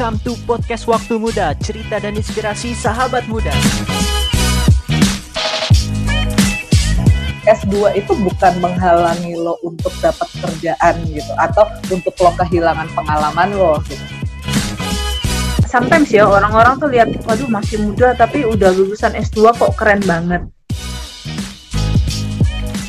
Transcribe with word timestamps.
Welcome 0.00 0.24
to 0.24 0.32
podcast 0.48 0.88
Waktu 0.88 1.20
Muda, 1.20 1.52
cerita 1.60 2.00
dan 2.00 2.16
inspirasi 2.16 2.72
sahabat 2.72 3.28
muda. 3.28 3.52
S2 7.44 8.00
itu 8.00 8.08
bukan 8.24 8.64
menghalangi 8.64 9.36
lo 9.36 9.60
untuk 9.60 9.92
dapat 10.00 10.24
kerjaan 10.40 11.04
gitu 11.04 11.28
atau 11.36 11.68
untuk 11.92 12.16
lo 12.16 12.32
kehilangan 12.32 12.88
pengalaman 12.96 13.52
lo 13.52 13.76
gitu. 13.92 14.00
Sometimes 15.68 16.08
ya 16.08 16.24
orang-orang 16.24 16.80
tuh 16.80 16.88
lihat, 16.88 17.12
waduh 17.28 17.52
masih 17.52 17.84
muda 17.84 18.16
tapi 18.16 18.48
udah 18.48 18.72
lulusan 18.72 19.12
S2 19.12 19.52
kok 19.52 19.76
keren 19.76 20.00
banget. 20.08 20.48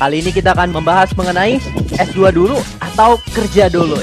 Kali 0.00 0.16
ini 0.16 0.32
kita 0.32 0.56
akan 0.56 0.80
membahas 0.80 1.12
mengenai 1.12 1.60
S2 1.92 2.32
dulu 2.32 2.56
atau 2.80 3.20
kerja 3.36 3.68
dulu. 3.68 4.00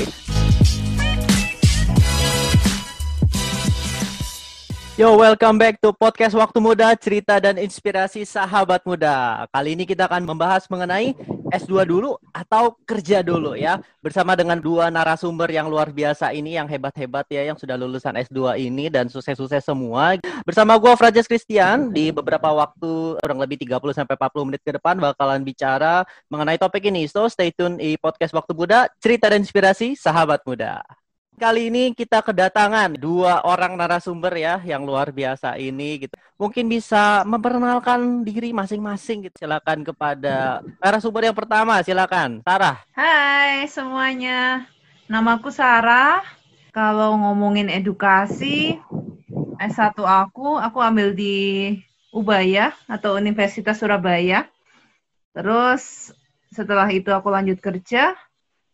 Yo, 4.99 5.15
welcome 5.15 5.55
back 5.55 5.79
to 5.79 5.95
podcast 5.95 6.35
Waktu 6.35 6.59
Muda, 6.59 6.91
cerita 6.99 7.39
dan 7.39 7.55
inspirasi 7.55 8.27
sahabat 8.27 8.83
muda. 8.83 9.47
Kali 9.47 9.71
ini 9.71 9.87
kita 9.87 10.11
akan 10.11 10.27
membahas 10.27 10.67
mengenai 10.67 11.15
S2 11.55 11.87
dulu 11.87 12.19
atau 12.35 12.75
kerja 12.83 13.23
dulu 13.23 13.55
ya. 13.55 13.79
Bersama 14.03 14.35
dengan 14.35 14.59
dua 14.59 14.91
narasumber 14.91 15.47
yang 15.55 15.71
luar 15.71 15.95
biasa 15.95 16.35
ini, 16.35 16.59
yang 16.59 16.67
hebat-hebat 16.67 17.31
ya, 17.31 17.47
yang 17.47 17.55
sudah 17.55 17.79
lulusan 17.79 18.11
S2 18.11 18.59
ini 18.59 18.91
dan 18.91 19.07
sukses-sukses 19.07 19.63
semua. 19.63 20.19
Bersama 20.43 20.75
gue, 20.75 20.91
Frajes 20.99 21.31
Christian, 21.31 21.95
di 21.95 22.11
beberapa 22.11 22.51
waktu, 22.51 23.23
kurang 23.23 23.39
lebih 23.39 23.55
30-40 23.55 24.03
menit 24.51 24.59
ke 24.67 24.75
depan, 24.75 24.99
bakalan 24.99 25.47
bicara 25.47 26.03
mengenai 26.27 26.59
topik 26.59 26.83
ini. 26.91 27.07
So, 27.07 27.31
stay 27.31 27.55
tune 27.55 27.79
di 27.79 27.95
podcast 27.95 28.35
Waktu 28.35 28.51
Muda, 28.51 28.91
cerita 28.99 29.31
dan 29.31 29.47
inspirasi 29.47 29.95
sahabat 29.95 30.43
muda. 30.43 30.83
Kali 31.39 31.71
ini 31.71 31.95
kita 31.95 32.19
kedatangan 32.19 32.99
dua 32.99 33.39
orang 33.47 33.79
narasumber 33.79 34.35
ya 34.35 34.59
yang 34.67 34.83
luar 34.83 35.07
biasa 35.15 35.55
ini 35.55 36.03
gitu. 36.03 36.19
Mungkin 36.35 36.67
bisa 36.67 37.23
memperkenalkan 37.23 38.27
diri 38.27 38.51
masing-masing 38.51 39.31
gitu. 39.31 39.47
Silakan 39.47 39.87
kepada 39.87 40.59
narasumber 40.83 41.31
yang 41.31 41.37
pertama, 41.39 41.79
silakan. 41.79 42.43
Sarah. 42.43 42.83
Hai 42.91 43.71
semuanya. 43.71 44.67
Namaku 45.07 45.47
Sarah. 45.47 46.27
Kalau 46.75 47.15
ngomongin 47.15 47.71
edukasi, 47.71 48.75
S1 49.63 49.95
aku, 49.95 50.59
aku 50.59 50.77
ambil 50.83 51.15
di 51.15 51.71
Ubaya 52.11 52.75
atau 52.91 53.15
Universitas 53.15 53.79
Surabaya. 53.79 54.43
Terus 55.31 56.11
setelah 56.51 56.91
itu 56.91 57.15
aku 57.15 57.31
lanjut 57.31 57.63
kerja 57.63 58.19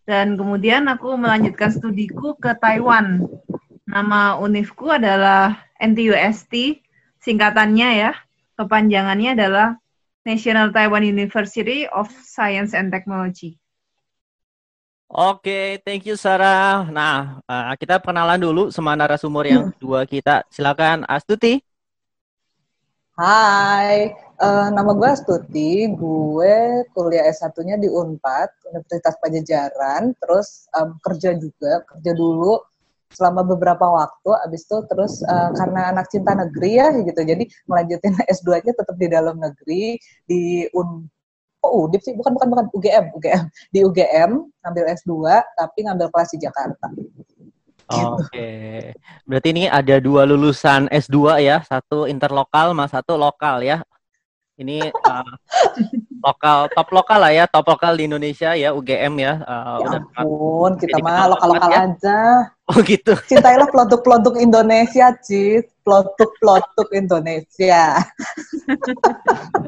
dan 0.06 0.38
kemudian 0.38 0.86
aku 0.86 1.18
melanjutkan 1.18 1.74
studiku 1.74 2.38
ke 2.38 2.54
Taiwan. 2.62 3.26
Nama 3.90 4.38
univku 4.38 4.94
adalah 4.94 5.66
NTUST, 5.82 6.82
singkatannya 7.22 7.90
ya. 8.06 8.12
Kepanjangannya 8.56 9.36
adalah 9.36 9.68
National 10.26 10.70
Taiwan 10.74 11.06
University 11.06 11.90
of 11.90 12.10
Science 12.10 12.78
and 12.78 12.94
Technology. 12.94 13.58
Oke, 15.06 15.46
okay, 15.46 15.68
thank 15.86 16.02
you 16.10 16.18
Sarah. 16.18 16.90
Nah, 16.90 17.42
uh, 17.46 17.74
kita 17.78 18.02
kenalan 18.02 18.42
dulu 18.42 18.74
sama 18.74 18.98
narasumber 18.98 19.46
yang 19.46 19.70
kedua 19.78 20.02
kita. 20.10 20.42
Silakan 20.50 21.06
Astuti. 21.06 21.62
Hai, 23.14 24.12
uh, 24.40 24.70
nama 24.72 24.92
gue 24.96 25.10
Astuti. 25.10 25.88
Gue 25.94 26.84
kuliah 26.92 27.28
S1-nya 27.32 27.80
di 27.80 27.88
UNPAD, 27.88 28.50
Universitas 28.72 29.16
Pajajaran. 29.20 30.16
Terus 30.20 30.68
um, 30.76 30.98
kerja 31.04 31.36
juga, 31.36 31.84
kerja 31.88 32.12
dulu 32.16 32.60
selama 33.12 33.48
beberapa 33.48 33.86
waktu. 33.88 34.32
Abis 34.44 34.68
itu 34.68 34.78
terus 34.92 35.24
uh, 35.24 35.52
karena 35.56 35.96
anak 35.96 36.12
cinta 36.12 36.36
negeri 36.36 36.72
ya 36.80 36.92
gitu, 37.04 37.22
jadi 37.24 37.44
melanjutin 37.68 38.14
S2-nya 38.28 38.74
tetap 38.80 38.96
di 39.00 39.08
dalam 39.08 39.40
negeri 39.40 40.00
di 40.28 40.68
Un 40.76 41.08
Oh, 41.66 41.90
UDIP 41.90 42.02
sih, 42.06 42.14
bukan 42.14 42.38
bukan 42.38 42.48
bukan 42.54 42.66
UGM, 42.78 43.06
UGM. 43.18 43.44
Di 43.74 43.82
UGM 43.82 44.32
ngambil 44.62 44.86
S2 45.02 45.14
tapi 45.58 45.80
ngambil 45.82 46.08
kelas 46.14 46.30
di 46.38 46.40
Jakarta. 46.46 46.88
Oke, 47.86 48.34
okay. 48.34 48.78
berarti 49.30 49.50
ini 49.54 49.64
ada 49.70 50.02
dua 50.02 50.26
lulusan 50.26 50.90
S2 50.90 51.42
ya, 51.42 51.62
satu 51.66 52.10
interlokal 52.10 52.74
sama 52.74 52.86
satu 52.90 53.14
lokal 53.18 53.62
ya. 53.66 53.82
Ini 54.56 54.88
uh, 54.88 55.34
lokal, 56.24 56.72
top 56.72 56.90
lokal 56.96 57.20
lah 57.20 57.32
ya, 57.36 57.44
top 57.44 57.68
lokal 57.76 58.00
di 58.00 58.08
Indonesia 58.08 58.56
ya, 58.56 58.72
UGM 58.72 59.14
ya. 59.20 59.34
Uh, 59.44 59.78
ya 59.84 59.88
ampun, 60.00 60.72
kita 60.80 60.96
mah 61.04 61.28
lokal-lokal 61.28 61.72
ya. 61.76 61.80
aja. 61.92 62.20
Oh 62.72 62.80
gitu. 62.80 63.20
Cintailah 63.28 63.68
produk-produk 63.68 64.40
Indonesia, 64.40 65.12
Cid. 65.20 65.68
Produk-produk 65.84 66.88
Indonesia. 66.96 68.00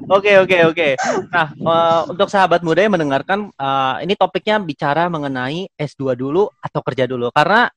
Oke, 0.08 0.40
oke, 0.40 0.58
oke. 0.72 0.88
Nah, 1.30 1.52
uh, 1.68 2.02
untuk 2.08 2.32
sahabat 2.32 2.64
muda 2.64 2.80
yang 2.80 2.96
mendengarkan, 2.96 3.52
uh, 3.60 4.00
ini 4.00 4.16
topiknya 4.16 4.56
bicara 4.58 5.12
mengenai 5.12 5.68
S2 5.76 6.16
dulu 6.16 6.48
atau 6.64 6.80
kerja 6.80 7.04
dulu. 7.06 7.28
Karena 7.36 7.68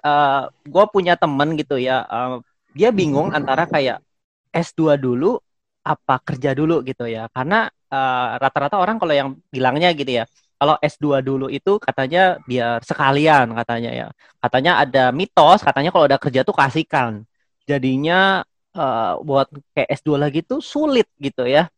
uh, 0.00 0.48
gue 0.64 0.84
punya 0.88 1.14
temen 1.20 1.60
gitu 1.60 1.76
ya, 1.76 2.08
uh, 2.08 2.40
dia 2.72 2.88
bingung 2.88 3.36
antara 3.36 3.68
kayak 3.68 4.00
S2 4.48 4.96
dulu 4.96 5.43
apa 5.84 6.14
kerja 6.24 6.56
dulu 6.56 6.80
gitu 6.82 7.04
ya. 7.04 7.28
Karena 7.30 7.68
eh, 7.68 8.28
rata-rata 8.40 8.80
uh, 8.80 8.82
orang 8.82 8.96
kalau 8.96 9.14
yang 9.14 9.28
bilangnya 9.52 9.92
gitu 9.92 10.24
ya, 10.24 10.24
kalau 10.56 10.80
S2 10.80 11.20
dulu 11.20 11.46
itu 11.52 11.76
katanya 11.76 12.40
biar 12.48 12.80
sekalian 12.80 13.52
katanya 13.52 13.90
ya. 13.92 14.06
Katanya 14.40 14.72
ada 14.80 15.04
mitos, 15.12 15.60
katanya 15.60 15.90
kalau 15.92 16.08
udah 16.08 16.20
kerja 16.20 16.40
tuh 16.40 16.56
kasihkan. 16.56 17.28
Jadinya 17.68 18.40
uh, 18.76 19.20
buat 19.20 19.48
kayak 19.76 19.88
S2 20.00 20.16
lagi 20.16 20.40
tuh 20.40 20.60
sulit 20.64 21.08
gitu 21.20 21.44
ya. 21.44 21.68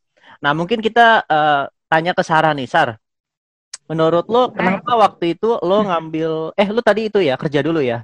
Nah, 0.43 0.53
mungkin 0.55 0.79
kita 0.85 1.25
uh, 1.27 1.67
tanya 1.91 2.13
ke 2.15 2.23
Sarah 2.23 2.53
nih, 2.55 2.69
Sar. 2.69 2.99
Menurut 3.87 4.27
lo 4.27 4.51
kenapa 4.51 4.99
waktu 4.99 5.39
itu 5.39 5.63
lo 5.63 5.87
ngambil 5.87 6.59
eh 6.59 6.69
lo 6.75 6.83
tadi 6.83 7.07
itu 7.07 7.23
ya 7.23 7.39
kerja 7.39 7.63
dulu 7.63 7.79
ya? 7.79 8.03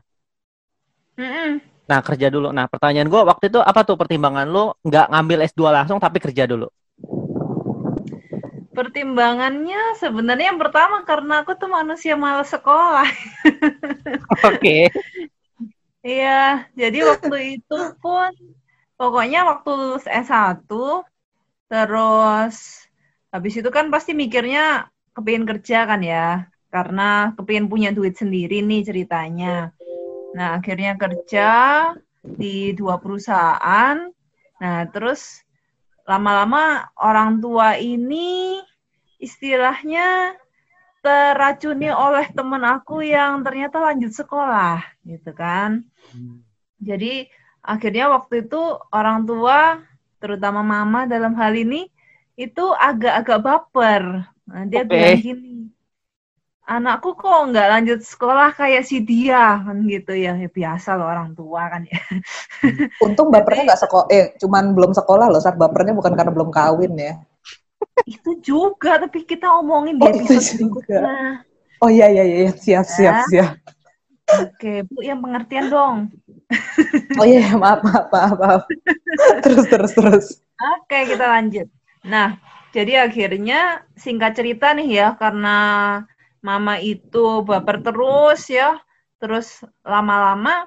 Nah 1.92 2.00
kerja 2.00 2.32
dulu. 2.32 2.48
Nah 2.56 2.72
pertanyaan 2.72 3.12
gue 3.12 3.20
waktu 3.20 3.53
itu 3.53 3.60
apa 3.60 3.84
tuh 3.84 4.00
pertimbangan 4.00 4.48
lo 4.48 4.80
nggak 4.80 5.12
ngambil 5.12 5.44
S2 5.44 5.60
langsung 5.69 6.00
tapi 6.00 6.25
kerja 6.25 6.48
dulu? 6.48 6.72
Pertimbangannya 8.72 10.00
sebenarnya 10.00 10.56
yang 10.56 10.56
pertama 10.56 11.04
karena 11.04 11.44
aku 11.44 11.53
tuh 11.53 11.69
manusia 11.69 12.16
malas 12.16 12.48
sekolah. 12.48 13.04
Oke. 14.48 14.56
Okay. 14.56 14.82
Iya, 16.03 16.66
jadi 16.75 17.04
waktu 17.04 17.60
itu 17.60 17.78
pun 18.00 18.32
pokoknya 18.97 19.44
waktu 19.44 19.70
lulus 19.70 20.09
S1 20.09 20.64
terus 21.69 22.56
habis 23.28 23.54
itu 23.54 23.69
kan 23.69 23.92
pasti 23.92 24.16
mikirnya 24.16 24.88
kepingin 25.12 25.44
kerja 25.44 25.84
kan 25.84 26.00
ya 26.00 26.48
karena 26.72 27.36
kepingin 27.36 27.69
punya 27.69 27.92
duit 27.92 28.16
sendiri 28.16 28.64
nih 28.64 28.80
ceritanya. 28.82 29.76
Nah, 30.32 30.59
akhirnya 30.60 30.97
kerja 30.97 31.50
di 32.22 32.72
dua 32.72 32.97
perusahaan. 33.03 34.09
Nah, 34.62 34.78
terus 34.88 35.43
lama-lama 36.09 36.88
orang 36.98 37.38
tua 37.38 37.76
ini 37.78 38.59
istilahnya 39.22 40.34
teracuni 41.03 41.91
oleh 41.91 42.31
teman 42.31 42.62
aku 42.62 43.03
yang 43.03 43.42
ternyata 43.42 43.82
lanjut 43.82 44.15
sekolah, 44.15 44.82
gitu 45.03 45.34
kan. 45.34 45.82
Hmm. 46.15 46.47
Jadi 46.78 47.26
akhirnya 47.62 48.10
waktu 48.10 48.47
itu 48.47 48.78
orang 48.94 49.26
tua, 49.26 49.82
terutama 50.22 50.62
mama 50.62 51.06
dalam 51.10 51.34
hal 51.34 51.54
ini, 51.59 51.91
itu 52.39 52.65
agak-agak 52.74 53.39
baper. 53.42 54.03
Nah, 54.47 54.62
dia 54.66 54.86
okay. 54.86 54.91
bilang 54.91 55.18
gini, 55.22 55.52
anakku 56.62 57.18
kok 57.18 57.50
nggak 57.50 57.68
lanjut 57.68 58.00
sekolah 58.06 58.54
kayak 58.54 58.86
si 58.86 59.03
dia 59.03 59.59
kan 59.66 59.82
gitu 59.82 60.14
ya, 60.14 60.38
ya 60.38 60.47
biasa 60.47 60.94
loh 60.94 61.10
orang 61.10 61.34
tua 61.34 61.66
kan 61.66 61.82
ya 61.91 61.98
hmm. 62.62 63.03
untung 63.06 63.34
bapernya 63.34 63.74
nggak 63.74 63.82
sekolah 63.82 64.06
eh 64.14 64.26
cuman 64.38 64.70
belum 64.70 64.94
sekolah 64.94 65.26
loh 65.26 65.42
saat 65.42 65.59
bapernya 65.59 65.92
bukan 65.98 66.14
karena 66.14 66.30
belum 66.30 66.54
kawin 66.54 66.94
ya 66.94 67.18
itu 68.06 68.38
juga 68.38 69.03
tapi 69.03 69.26
kita 69.26 69.50
omongin 69.59 69.98
di 69.98 70.06
oh, 70.06 70.10
episode 70.14 70.62
berikutnya 70.62 71.03
oh 71.82 71.91
iya 71.91 72.06
iya 72.14 72.24
iya 72.24 72.50
siap 72.54 72.86
siap 72.86 73.26
ya. 73.26 73.28
siap 73.28 73.53
Oke, 74.32 74.86
Bu, 74.88 75.04
yang 75.04 75.20
pengertian 75.20 75.68
dong. 75.68 76.08
oh 77.20 77.26
iya, 77.26 77.53
maaf, 77.53 77.84
maaf, 77.84 78.06
maaf, 78.08 78.36
maaf. 78.41 78.62
Terus, 79.44 79.66
terus, 79.68 79.92
terus. 79.92 80.26
Oke, 80.78 81.04
kita 81.04 81.26
lanjut. 81.26 81.68
Nah, 82.06 82.41
jadi 82.72 83.04
akhirnya 83.04 83.84
singkat 83.92 84.32
cerita 84.32 84.72
nih 84.72 84.88
ya, 84.88 85.08
karena 85.20 85.58
mama 86.42 86.77
itu 86.83 87.41
baper 87.47 87.80
terus 87.80 88.50
ya. 88.50 88.78
Terus 89.22 89.62
lama-lama 89.86 90.66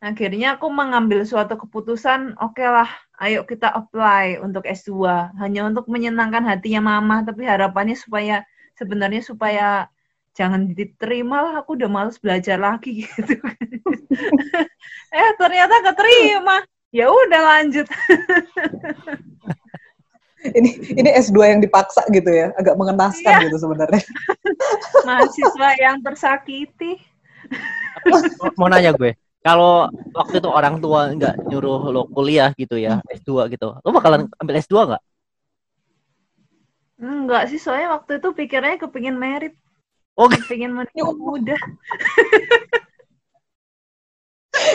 akhirnya 0.00 0.56
aku 0.56 0.72
mengambil 0.72 1.28
suatu 1.28 1.60
keputusan 1.60 2.40
oke 2.40 2.56
okay 2.56 2.72
lah 2.72 2.88
ayo 3.20 3.44
kita 3.44 3.68
apply 3.68 4.40
untuk 4.40 4.64
S2 4.64 4.96
hanya 5.36 5.68
untuk 5.68 5.84
menyenangkan 5.92 6.40
hatinya 6.48 6.96
mama 6.96 7.20
tapi 7.20 7.44
harapannya 7.44 7.92
supaya 7.92 8.40
sebenarnya 8.80 9.20
supaya 9.20 9.92
jangan 10.32 10.72
diterima 10.72 11.44
lah 11.44 11.54
aku 11.60 11.76
udah 11.76 11.92
males 11.92 12.16
belajar 12.16 12.56
lagi 12.56 13.04
gitu 13.04 13.36
eh 15.12 15.30
ternyata 15.36 15.74
keterima. 15.92 16.64
Ya 16.90 17.06
udah 17.06 17.40
lanjut 17.54 17.86
ini 20.44 20.70
ini 20.96 21.10
S2 21.20 21.38
yang 21.56 21.60
dipaksa 21.60 22.04
gitu 22.08 22.30
ya, 22.30 22.52
agak 22.56 22.74
mengenaskan 22.76 23.32
iya. 23.36 23.44
gitu 23.48 23.56
sebenarnya. 23.60 24.02
Mahasiswa 25.06 25.68
yang 25.76 25.96
tersakiti. 26.00 26.96
mau 28.56 28.70
nanya 28.70 28.94
gue, 28.94 29.16
kalau 29.42 29.88
waktu 30.14 30.40
itu 30.40 30.48
orang 30.48 30.80
tua 30.80 31.10
nggak 31.12 31.48
nyuruh 31.48 31.90
lo 31.92 32.02
kuliah 32.08 32.52
gitu 32.56 32.80
ya, 32.80 33.00
S2 33.12 33.52
gitu, 33.52 33.76
lo 33.76 33.88
bakalan 33.92 34.28
ambil 34.40 34.60
S2 34.60 34.74
nggak? 34.94 35.02
Enggak 37.00 37.42
sih, 37.48 37.56
soalnya 37.56 37.96
waktu 37.96 38.20
itu 38.20 38.28
pikirnya 38.36 38.76
kepingin 38.76 39.16
merit. 39.16 39.56
Oh, 40.20 40.28
kepingin 40.28 40.76
menikah 40.76 41.16
muda. 41.16 41.56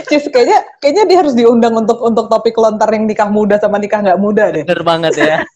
Cis, 0.09 0.25
kayaknya 0.29 0.63
kayaknya 0.81 1.03
dia 1.07 1.17
harus 1.21 1.33
diundang 1.37 1.73
untuk 1.75 2.01
untuk 2.01 2.25
topik 2.31 2.55
lontar 2.57 2.89
yang 2.93 3.05
nikah 3.05 3.29
muda 3.29 3.59
sama 3.59 3.77
nikah 3.81 4.01
nggak 4.01 4.21
muda 4.21 4.51
deh. 4.53 4.63
Bener 4.63 4.83
banget 4.85 5.13
ya. 5.17 5.37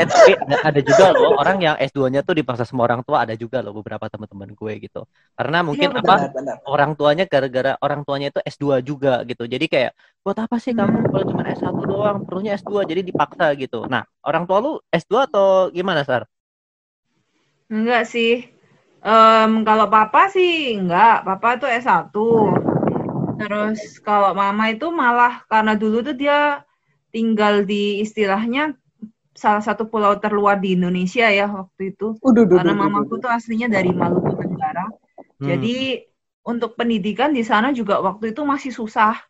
eh, 0.00 0.06
tapi 0.06 0.32
ada, 0.36 0.56
ada 0.68 0.80
juga 0.84 1.06
loh 1.16 1.38
orang 1.40 1.58
yang 1.62 1.76
S2-nya 1.80 2.20
tuh 2.26 2.36
dipaksa 2.36 2.68
sama 2.68 2.84
orang 2.84 3.00
tua 3.06 3.24
ada 3.24 3.34
juga 3.38 3.64
loh 3.64 3.72
beberapa 3.76 4.06
teman-teman 4.10 4.52
gue 4.52 4.72
gitu. 4.84 5.08
Karena 5.32 5.64
mungkin 5.64 5.88
ya, 5.90 5.94
benar, 5.96 6.04
apa 6.04 6.16
benar. 6.34 6.56
orang 6.68 6.90
tuanya 6.98 7.24
gara-gara 7.24 7.72
orang 7.80 8.00
tuanya 8.04 8.28
itu 8.34 8.40
S2 8.44 8.84
juga 8.84 9.24
gitu. 9.24 9.44
Jadi 9.48 9.66
kayak 9.70 9.92
buat 10.20 10.36
apa 10.36 10.56
sih 10.58 10.74
kamu 10.74 11.08
kalau 11.08 11.24
cuma 11.30 11.42
S1 11.46 11.76
doang, 11.86 12.18
perlunya 12.26 12.58
S2 12.58 12.84
jadi 12.84 13.00
dipaksa 13.06 13.54
gitu. 13.56 13.86
Nah, 13.86 14.04
orang 14.26 14.44
tua 14.44 14.58
lu 14.60 14.72
S2 14.90 15.30
atau 15.30 15.70
gimana, 15.72 16.02
Sar? 16.04 16.26
Enggak 17.66 18.06
sih. 18.06 18.55
Um, 19.06 19.62
kalau 19.62 19.86
papa 19.86 20.26
sih 20.34 20.74
enggak, 20.74 21.22
papa 21.22 21.54
itu 21.54 21.66
S1. 21.70 22.10
Terus 23.38 24.02
kalau 24.02 24.34
mama 24.34 24.74
itu 24.74 24.90
malah 24.90 25.46
karena 25.46 25.78
dulu 25.78 26.02
tuh 26.02 26.16
dia 26.18 26.66
tinggal 27.14 27.62
di 27.62 28.02
istilahnya 28.02 28.74
salah 29.36 29.60
satu 29.62 29.86
pulau 29.86 30.16
terluar 30.18 30.58
di 30.58 30.74
Indonesia 30.74 31.28
ya 31.30 31.46
waktu 31.46 31.94
itu. 31.94 32.18
Uduh, 32.18 32.48
uduh, 32.48 32.58
karena 32.58 32.74
uduh, 32.74 32.82
mamaku 32.82 33.14
tuh 33.22 33.30
aslinya 33.30 33.70
dari 33.70 33.94
Maluku 33.94 34.32
Tenggara. 34.42 34.90
Hmm. 35.38 35.46
Jadi 35.54 36.02
untuk 36.42 36.74
pendidikan 36.74 37.30
di 37.30 37.46
sana 37.46 37.70
juga 37.70 38.02
waktu 38.02 38.34
itu 38.34 38.42
masih 38.42 38.72
susah 38.74 39.22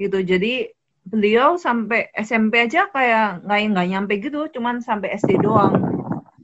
gitu. 0.00 0.24
Jadi 0.24 0.72
beliau 1.04 1.60
sampai 1.60 2.08
SMP 2.16 2.64
aja 2.64 2.86
kayak 2.88 3.44
nggak 3.44 3.58
nggak 3.76 3.88
nyampe 3.92 4.14
gitu, 4.22 4.46
cuman 4.56 4.80
sampai 4.80 5.18
SD 5.18 5.42
doang. 5.42 5.74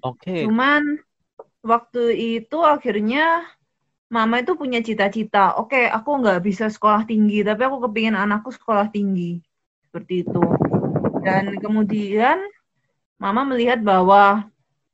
Oke. 0.03 0.21
Okay. 0.27 0.41
Cuman 0.45 1.01
waktu 1.65 2.13
itu 2.45 2.61
akhirnya 2.61 3.49
mama 4.13 4.45
itu 4.45 4.55
punya 4.55 4.85
cita-cita, 4.85 5.57
oke 5.57 5.73
okay, 5.73 5.85
aku 5.89 6.21
nggak 6.21 6.45
bisa 6.45 6.69
sekolah 6.69 7.09
tinggi, 7.09 7.41
tapi 7.43 7.65
aku 7.67 7.89
kepingin 7.89 8.15
anakku 8.15 8.53
sekolah 8.53 8.93
tinggi. 8.93 9.41
Seperti 9.89 10.23
itu. 10.23 10.45
Dan 11.25 11.57
kemudian 11.59 12.39
mama 13.17 13.43
melihat 13.49 13.81
bahwa, 13.81 14.47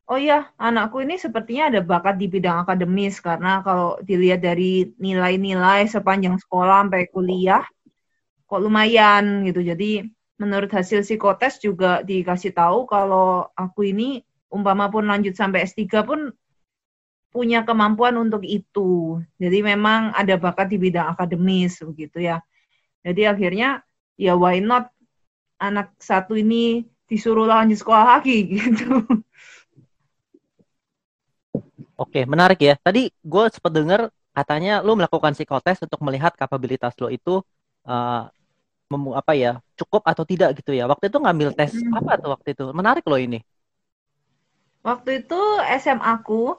oh 0.06 0.16
ya 0.16 0.48
anakku 0.56 1.02
ini 1.02 1.18
sepertinya 1.18 1.74
ada 1.74 1.80
bakat 1.82 2.16
di 2.16 2.30
bidang 2.30 2.62
akademis, 2.64 3.18
karena 3.18 3.60
kalau 3.66 3.98
dilihat 4.00 4.40
dari 4.40 4.94
nilai-nilai 4.96 5.90
sepanjang 5.90 6.38
sekolah 6.38 6.86
sampai 6.86 7.10
kuliah, 7.10 7.66
kok 8.46 8.62
lumayan 8.62 9.42
gitu. 9.44 9.60
Jadi 9.60 10.06
menurut 10.40 10.70
hasil 10.72 11.04
psikotes 11.04 11.60
juga 11.60 12.00
dikasih 12.00 12.56
tahu 12.56 12.88
kalau 12.88 13.52
aku 13.52 13.90
ini 13.90 14.24
umpama 14.48 14.88
pun 14.88 15.04
lanjut 15.04 15.36
sampai 15.36 15.68
S3 15.68 16.08
pun 16.08 16.32
punya 17.30 17.62
kemampuan 17.62 18.18
untuk 18.18 18.42
itu. 18.42 19.22
Jadi 19.38 19.62
memang 19.62 20.10
ada 20.12 20.34
bakat 20.34 20.74
di 20.74 20.78
bidang 20.82 21.14
akademis 21.14 21.78
begitu 21.80 22.18
ya. 22.18 22.42
Jadi 23.06 23.24
akhirnya 23.24 23.80
ya 24.18 24.36
why 24.36 24.58
not 24.60 24.90
anak 25.56 25.94
satu 26.02 26.36
ini 26.36 26.84
disuruh 27.06 27.46
lanjut 27.46 27.78
sekolah 27.80 28.18
lagi 28.18 28.44
gitu. 28.54 29.06
Oke, 32.00 32.24
menarik 32.26 32.60
ya. 32.60 32.74
Tadi 32.80 33.12
gue 33.12 33.44
sempat 33.52 33.72
dengar 33.72 34.00
katanya 34.30 34.80
lu 34.80 34.96
melakukan 34.96 35.36
psikotes 35.36 35.84
untuk 35.84 36.00
melihat 36.00 36.32
kapabilitas 36.32 36.96
lo 36.96 37.12
itu 37.12 37.44
uh, 37.84 38.24
mem, 38.88 39.02
apa 39.12 39.32
ya 39.36 39.52
cukup 39.76 40.02
atau 40.08 40.24
tidak 40.26 40.58
gitu 40.58 40.74
ya. 40.74 40.88
Waktu 40.90 41.12
itu 41.12 41.18
ngambil 41.20 41.52
tes 41.54 41.76
hmm. 41.76 41.94
apa 41.94 42.12
tuh 42.18 42.30
waktu 42.34 42.48
itu? 42.56 42.64
Menarik 42.74 43.04
loh 43.06 43.20
ini. 43.20 43.44
Waktu 44.80 45.28
itu 45.28 45.40
SMA 45.76 46.24
aku 46.24 46.56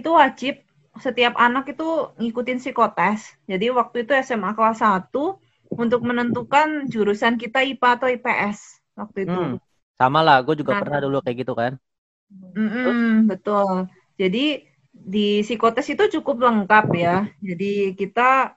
itu 0.00 0.10
wajib 0.14 0.64
setiap 0.98 1.34
anak 1.34 1.74
itu 1.74 2.14
ngikutin 2.18 2.58
psikotes. 2.62 3.34
Jadi 3.50 3.66
waktu 3.74 4.06
itu 4.06 4.12
SMA 4.22 4.54
kelas 4.54 4.78
1 4.78 5.38
untuk 5.74 6.00
menentukan 6.06 6.86
jurusan 6.86 7.34
kita 7.34 7.66
IPA 7.66 7.88
atau 7.98 8.08
IPS 8.10 8.58
waktu 8.94 9.26
itu. 9.26 9.40
Hmm, 9.40 9.58
sama 9.98 10.22
lah, 10.22 10.38
gue 10.46 10.54
juga 10.62 10.78
nah, 10.78 10.80
pernah 10.82 11.00
dulu 11.02 11.18
kayak 11.22 11.38
gitu 11.42 11.54
kan. 11.58 11.72
Mm 12.30 13.26
betul. 13.30 13.90
Jadi 14.14 14.66
di 14.94 15.42
psikotes 15.42 15.90
itu 15.90 16.06
cukup 16.18 16.46
lengkap 16.46 16.86
ya. 16.94 17.26
Jadi 17.42 17.98
kita 17.98 18.54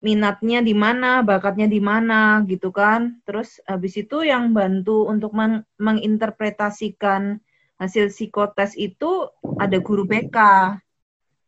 minatnya 0.00 0.64
di 0.64 0.72
mana, 0.72 1.20
bakatnya 1.26 1.66
di 1.66 1.82
mana 1.82 2.42
gitu 2.46 2.70
kan. 2.70 3.18
Terus 3.26 3.58
habis 3.66 3.98
itu 3.98 4.22
yang 4.22 4.54
bantu 4.54 5.10
untuk 5.10 5.34
meng 5.34 5.66
menginterpretasikan 5.76 7.42
hasil 7.80 8.12
psikotes 8.12 8.76
itu 8.76 9.32
ada 9.56 9.80
guru 9.80 10.04
BK. 10.04 10.36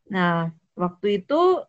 Nah, 0.09 0.49
waktu 0.73 1.21
itu 1.21 1.61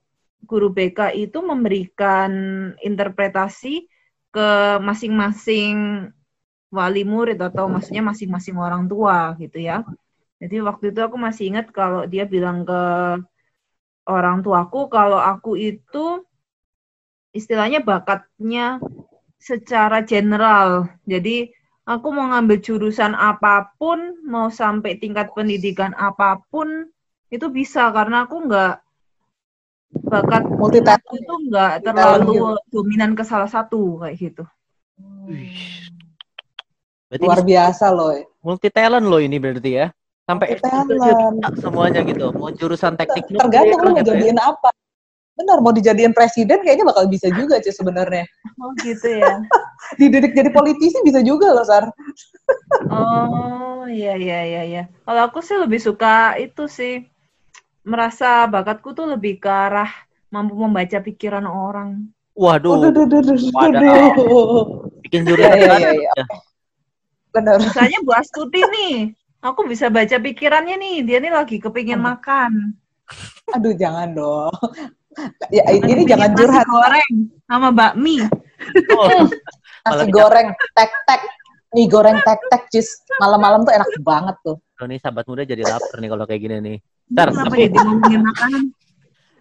guru 0.48 0.72
BK 0.72 1.12
itu 1.20 1.44
memberikan 1.44 2.32
interpretasi 2.80 3.92
ke 4.32 4.50
masing-masing 4.80 6.08
wali 6.74 7.04
murid 7.06 7.38
atau 7.38 7.70
maksudnya 7.70 8.02
masing-masing 8.02 8.56
orang 8.58 8.88
tua 8.88 9.36
gitu 9.38 9.60
ya. 9.60 9.84
Jadi 10.40 10.64
waktu 10.64 10.96
itu 10.96 11.00
aku 11.04 11.20
masih 11.20 11.54
ingat 11.54 11.70
kalau 11.70 12.08
dia 12.08 12.26
bilang 12.26 12.66
ke 12.66 12.82
orang 14.10 14.44
tuaku 14.44 14.92
kalau 14.92 15.20
aku 15.20 15.56
itu 15.56 16.24
istilahnya 17.36 17.84
bakatnya 17.84 18.80
secara 19.38 20.02
general. 20.04 20.88
Jadi 21.04 21.52
aku 21.84 22.08
mau 22.16 22.32
ngambil 22.32 22.58
jurusan 22.64 23.14
apa 23.16 23.76
pun, 23.76 24.24
mau 24.24 24.48
sampai 24.48 25.00
tingkat 25.00 25.32
pendidikan 25.36 25.92
apa 26.00 26.40
pun, 26.48 26.88
itu 27.28 27.48
bisa 27.52 27.92
karena 27.92 28.24
aku 28.24 28.48
nggak 28.48 28.76
bakat 30.10 30.44
multitasking 30.50 31.22
itu 31.22 31.36
nggak 31.50 31.86
terlalu 31.86 32.34
gitu. 32.34 32.48
dominan 32.74 33.14
ke 33.14 33.24
salah 33.26 33.50
satu 33.50 34.02
kayak 34.02 34.16
gitu. 34.18 34.44
Berarti 37.10 37.26
Luar 37.30 37.42
biasa 37.46 37.86
loh. 37.94 38.12
Multi 38.42 38.70
talent 38.74 39.06
loh 39.06 39.22
ini 39.22 39.38
berarti 39.38 39.72
ya. 39.72 39.88
Sampai 40.24 40.56
semuanya 41.60 42.02
gitu. 42.08 42.32
Mau 42.34 42.50
jurusan 42.56 42.96
teknik 42.96 43.28
tergantung 43.28 43.80
lo 43.84 43.90
mau 43.92 44.02
jadiin 44.02 44.40
apa. 44.40 44.72
Benar, 45.34 45.66
mau 45.66 45.74
dijadiin 45.74 46.14
presiden 46.14 46.62
kayaknya 46.62 46.86
bakal 46.94 47.10
bisa 47.10 47.26
juga 47.34 47.58
sih 47.58 47.74
sebenarnya. 47.74 48.30
Oh 48.62 48.70
gitu 48.86 49.18
ya. 49.18 49.42
Dididik 50.00 50.38
jadi 50.38 50.54
politisi 50.54 51.02
bisa 51.02 51.26
juga 51.26 51.50
loh, 51.50 51.66
Sar. 51.66 51.90
oh, 52.94 53.90
iya 53.90 54.14
iya 54.14 54.40
iya 54.46 54.62
iya. 54.62 54.84
Kalau 55.02 55.22
aku 55.26 55.42
sih 55.42 55.58
lebih 55.58 55.82
suka 55.82 56.38
itu 56.38 56.70
sih 56.70 57.10
merasa 57.82 58.46
bakatku 58.46 58.94
tuh 58.94 59.10
lebih 59.10 59.42
ke 59.42 59.50
arah 59.50 59.90
mampu 60.30 60.54
membaca 60.54 61.02
pikiran 61.02 61.50
orang. 61.50 62.14
Waduh. 62.38 62.94
Waduh. 63.58 64.64
Bikin 65.02 65.26
jurusan 65.26 65.50
ya, 65.50 65.66
ya, 65.66 65.78
ya, 65.82 66.14
ya. 66.14 66.14
Benar. 67.34 67.58
Misalnya 67.58 68.00
Bu 68.06 68.14
Astuti 68.14 68.62
nih, 68.62 69.18
aku 69.42 69.66
bisa 69.66 69.90
baca 69.90 70.18
pikirannya 70.22 70.78
nih, 70.78 70.96
dia 71.02 71.18
nih 71.18 71.34
lagi 71.34 71.58
kepingin 71.58 71.98
makan. 71.98 72.78
Aduh, 73.58 73.74
jangan 73.74 74.14
dong 74.14 74.54
ya 75.54 75.64
ini 75.74 76.04
jangan 76.06 76.32
curhat. 76.34 76.66
Nasi 76.66 76.74
goreng 76.74 77.12
sama 77.46 77.70
bakmi. 77.70 78.16
Oh. 78.94 79.28
Nasi 79.86 80.06
goreng 80.10 80.48
tek-tek. 80.76 81.22
Mie 81.74 81.90
goreng 81.90 82.22
tek-tek, 82.22 82.70
Cis. 82.70 83.02
Malam-malam 83.18 83.66
tuh 83.66 83.74
enak 83.74 83.90
banget 84.06 84.36
tuh. 84.46 84.58
Oh, 84.78 84.86
ini 84.86 85.02
sahabat 85.02 85.26
muda 85.26 85.42
jadi 85.42 85.66
lapar 85.66 85.98
nih 85.98 86.10
kalau 86.12 86.26
kayak 86.30 86.42
gini 86.44 86.56
nih. 86.62 86.78
Sar, 87.14 87.30
tapi 87.34 87.56
jadi 87.66 87.78
ngomongin 87.82 88.22
makanan? 88.22 88.64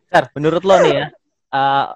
Sar, 0.08 0.24
menurut 0.38 0.62
lo 0.64 0.76
nih 0.80 0.94
ya, 0.96 1.06
uh, 1.52 1.86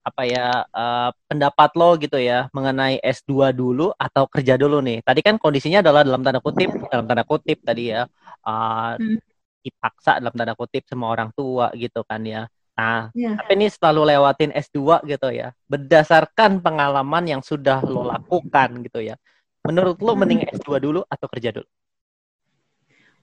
apa 0.00 0.22
ya 0.24 0.64
uh, 0.64 1.10
pendapat 1.28 1.70
lo 1.76 1.94
gitu 2.00 2.16
ya 2.16 2.48
mengenai 2.56 2.98
S2 3.04 3.52
dulu 3.52 3.94
atau 3.94 4.24
kerja 4.26 4.58
dulu 4.58 4.82
nih. 4.82 5.04
Tadi 5.06 5.20
kan 5.22 5.38
kondisinya 5.38 5.84
adalah 5.84 6.02
dalam 6.02 6.24
tanda 6.24 6.40
kutip, 6.42 6.70
dalam 6.88 7.04
tanda 7.04 7.24
kutip 7.28 7.58
tadi 7.62 7.94
ya, 7.94 8.08
uh, 8.48 8.96
hmm. 8.96 9.18
dipaksa 9.62 10.18
dalam 10.18 10.34
tanda 10.34 10.54
kutip 10.58 10.82
sama 10.88 11.10
orang 11.14 11.30
tua 11.36 11.70
gitu 11.78 12.02
kan 12.02 12.24
ya. 12.26 12.50
Nah, 12.80 13.12
ya. 13.12 13.36
tapi 13.36 13.52
ini 13.60 13.68
selalu 13.68 14.08
lewatin 14.08 14.50
S2 14.56 15.04
gitu 15.04 15.28
ya. 15.28 15.52
Berdasarkan 15.68 16.64
pengalaman 16.64 17.28
yang 17.28 17.42
sudah 17.44 17.84
lo 17.84 18.08
lakukan 18.08 18.80
gitu 18.88 19.04
ya. 19.04 19.20
Menurut 19.68 20.00
lo 20.00 20.16
mending 20.16 20.48
S2 20.48 20.80
dulu 20.80 21.04
atau 21.04 21.26
kerja 21.28 21.52
dulu? 21.52 21.68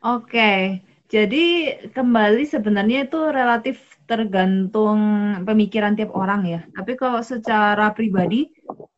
Oke. 0.06 0.86
Jadi 1.08 1.72
kembali 1.96 2.44
sebenarnya 2.46 3.08
itu 3.08 3.20
relatif 3.32 3.80
tergantung 4.06 5.00
pemikiran 5.48 5.98
tiap 5.98 6.14
orang 6.14 6.46
ya. 6.46 6.62
Tapi 6.76 6.94
kalau 7.00 7.24
secara 7.24 7.90
pribadi, 7.96 8.52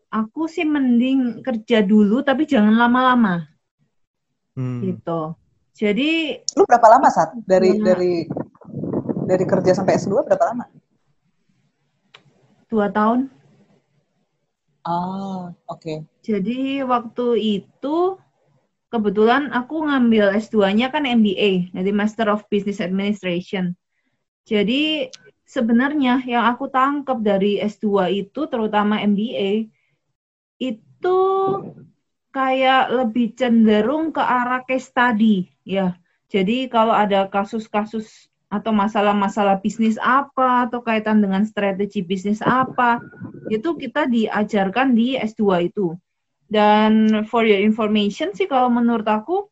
aku 0.10 0.50
sih 0.50 0.66
mending 0.66 1.46
kerja 1.46 1.86
dulu 1.86 2.26
tapi 2.26 2.50
jangan 2.50 2.76
lama-lama. 2.76 3.48
Hmm. 4.58 4.84
Gitu. 4.84 5.22
Jadi 5.80 6.36
lu 6.60 6.68
berapa 6.68 6.88
lama 6.92 7.08
saat 7.08 7.32
dari 7.48 7.78
ya, 7.78 7.94
dari 7.94 8.28
dari 9.30 9.46
kerja 9.46 9.78
sampai 9.78 10.02
S2 10.02 10.26
berapa 10.26 10.44
lama? 10.50 10.66
Dua 12.66 12.90
tahun. 12.90 13.30
Ah, 14.82 15.54
oke. 15.70 15.78
Okay. 15.78 15.98
Jadi 16.26 16.82
waktu 16.82 17.28
itu 17.62 18.18
kebetulan 18.90 19.54
aku 19.54 19.86
ngambil 19.86 20.34
S2-nya 20.34 20.90
kan 20.90 21.06
MBA, 21.06 21.70
jadi 21.78 21.92
Master 21.94 22.34
of 22.34 22.42
Business 22.50 22.82
Administration. 22.82 23.78
Jadi 24.50 25.14
sebenarnya 25.46 26.26
yang 26.26 26.50
aku 26.50 26.74
tangkap 26.74 27.22
dari 27.22 27.62
S2 27.62 28.10
itu 28.26 28.50
terutama 28.50 28.98
MBA 28.98 29.70
itu 30.58 31.20
kayak 32.34 32.94
lebih 32.94 33.38
cenderung 33.38 34.10
ke 34.10 34.22
arah 34.22 34.66
case 34.66 34.90
study 34.90 35.50
ya. 35.66 35.98
Jadi 36.30 36.70
kalau 36.70 36.94
ada 36.94 37.26
kasus-kasus 37.26 38.30
atau 38.50 38.74
masalah-masalah 38.74 39.62
bisnis 39.62 40.02
apa 40.02 40.66
atau 40.66 40.82
kaitan 40.82 41.22
dengan 41.22 41.46
strategi 41.46 42.02
bisnis 42.02 42.42
apa 42.42 42.98
itu 43.54 43.78
kita 43.78 44.10
diajarkan 44.10 44.98
di 44.98 45.14
S2 45.16 45.70
itu. 45.70 45.94
Dan 46.50 47.24
for 47.30 47.46
your 47.46 47.62
information 47.62 48.34
sih 48.34 48.50
kalau 48.50 48.74
menurut 48.74 49.06
aku 49.06 49.46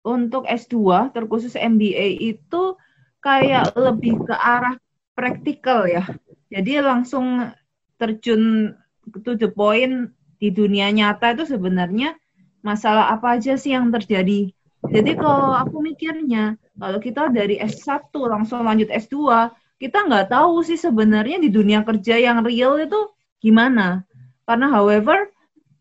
untuk 0.00 0.48
S2 0.48 1.12
terkhusus 1.12 1.52
MBA 1.52 2.16
itu 2.24 2.80
kayak 3.20 3.76
lebih 3.76 4.16
ke 4.24 4.32
arah 4.32 4.80
praktikal 5.12 5.84
ya. 5.84 6.08
Jadi 6.48 6.80
langsung 6.80 7.52
terjun 8.00 8.72
to 9.20 9.36
the 9.36 9.52
point 9.52 10.08
di 10.40 10.48
dunia 10.48 10.88
nyata 10.88 11.36
itu 11.36 11.44
sebenarnya 11.44 12.16
masalah 12.64 13.12
apa 13.12 13.36
aja 13.36 13.60
sih 13.60 13.76
yang 13.76 13.92
terjadi. 13.92 14.48
Jadi 14.80 15.12
kalau 15.20 15.52
aku 15.52 15.84
mikirnya, 15.84 16.56
kalau 16.80 16.96
kita 16.96 17.28
dari 17.28 17.60
S1 17.60 18.08
langsung 18.16 18.64
lanjut 18.64 18.88
S2, 18.88 19.52
kita 19.76 20.08
nggak 20.08 20.32
tahu 20.32 20.64
sih 20.64 20.80
sebenarnya 20.80 21.36
di 21.36 21.52
dunia 21.52 21.84
kerja 21.84 22.16
yang 22.16 22.40
real 22.40 22.80
itu 22.80 22.96
gimana. 23.44 24.08
Karena 24.48 24.72
however, 24.72 25.28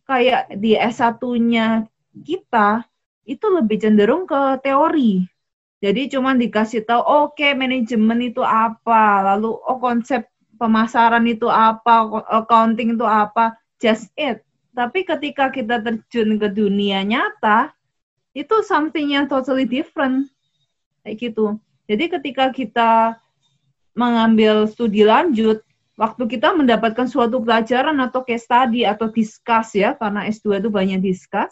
kayak 0.04 0.52
di 0.60 0.76
S1-nya 0.76 1.88
kita 2.28 2.84
itu 3.24 3.46
lebih 3.48 3.80
cenderung 3.80 4.28
ke 4.28 4.60
teori. 4.60 5.24
Jadi 5.80 6.12
cuma 6.12 6.36
dikasih 6.36 6.84
tahu, 6.84 7.00
oke 7.00 7.40
okay, 7.40 7.56
manajemen 7.56 8.20
itu 8.20 8.44
apa, 8.44 9.24
lalu 9.24 9.56
oh 9.56 9.80
konsep 9.80 10.28
pemasaran 10.60 11.24
itu 11.24 11.48
apa, 11.48 12.04
accounting 12.28 13.00
itu 13.00 13.08
apa, 13.08 13.56
just 13.80 14.12
it. 14.20 14.44
Tapi 14.76 15.08
ketika 15.08 15.48
kita 15.48 15.80
terjun 15.80 16.36
ke 16.36 16.52
dunia 16.52 17.08
nyata, 17.08 17.72
itu 18.36 18.60
something 18.68 19.16
yang 19.16 19.32
totally 19.32 19.64
different. 19.64 20.28
Kayak 21.04 21.16
gitu. 21.20 21.46
Jadi 21.90 22.06
ketika 22.06 22.46
kita 22.54 22.92
mengambil 23.98 24.70
studi 24.70 25.02
lanjut, 25.04 25.66
waktu 26.00 26.24
kita 26.32 26.56
mendapatkan 26.56 27.10
suatu 27.10 27.44
pelajaran 27.44 27.98
atau 28.00 28.24
case 28.24 28.48
study 28.48 28.88
atau 28.88 29.12
discuss 29.12 29.76
ya, 29.76 29.98
karena 29.98 30.30
S2 30.30 30.64
itu 30.64 30.70
banyak 30.72 31.04
discuss, 31.04 31.52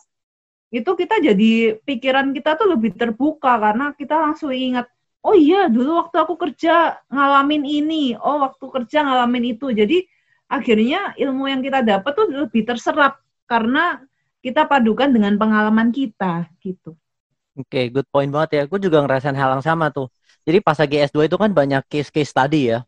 itu 0.72 0.88
kita 0.88 1.20
jadi 1.20 1.80
pikiran 1.84 2.32
kita 2.36 2.60
tuh 2.60 2.72
lebih 2.76 2.96
terbuka 2.96 3.56
karena 3.60 3.96
kita 3.96 4.16
langsung 4.20 4.52
ingat, 4.52 4.88
oh 5.24 5.36
iya 5.36 5.68
dulu 5.68 6.00
waktu 6.00 6.16
aku 6.22 6.36
kerja 6.40 7.02
ngalamin 7.12 7.64
ini, 7.64 8.16
oh 8.16 8.44
waktu 8.44 8.66
kerja 8.68 9.04
ngalamin 9.04 9.58
itu. 9.58 9.72
Jadi 9.72 10.08
akhirnya 10.48 11.16
ilmu 11.20 11.52
yang 11.52 11.60
kita 11.60 11.84
dapat 11.84 12.12
tuh 12.16 12.28
lebih 12.32 12.64
terserap 12.64 13.20
karena 13.48 14.00
kita 14.40 14.64
padukan 14.64 15.12
dengan 15.12 15.36
pengalaman 15.36 15.92
kita 15.92 16.48
gitu. 16.64 16.96
Oke, 17.58 17.66
okay, 17.74 17.86
good 17.90 18.06
point 18.14 18.30
banget 18.30 18.50
ya. 18.54 18.62
Aku 18.70 18.78
juga 18.78 19.02
ngerasain 19.02 19.34
hal 19.34 19.58
yang 19.58 19.66
sama 19.66 19.90
tuh. 19.90 20.14
Jadi 20.46 20.62
pas 20.62 20.78
lagi 20.78 21.02
S2 21.10 21.26
itu 21.26 21.38
kan 21.42 21.52
banyak 21.52 21.82
case-case 21.90 22.30
study 22.30 22.78
ya. 22.78 22.86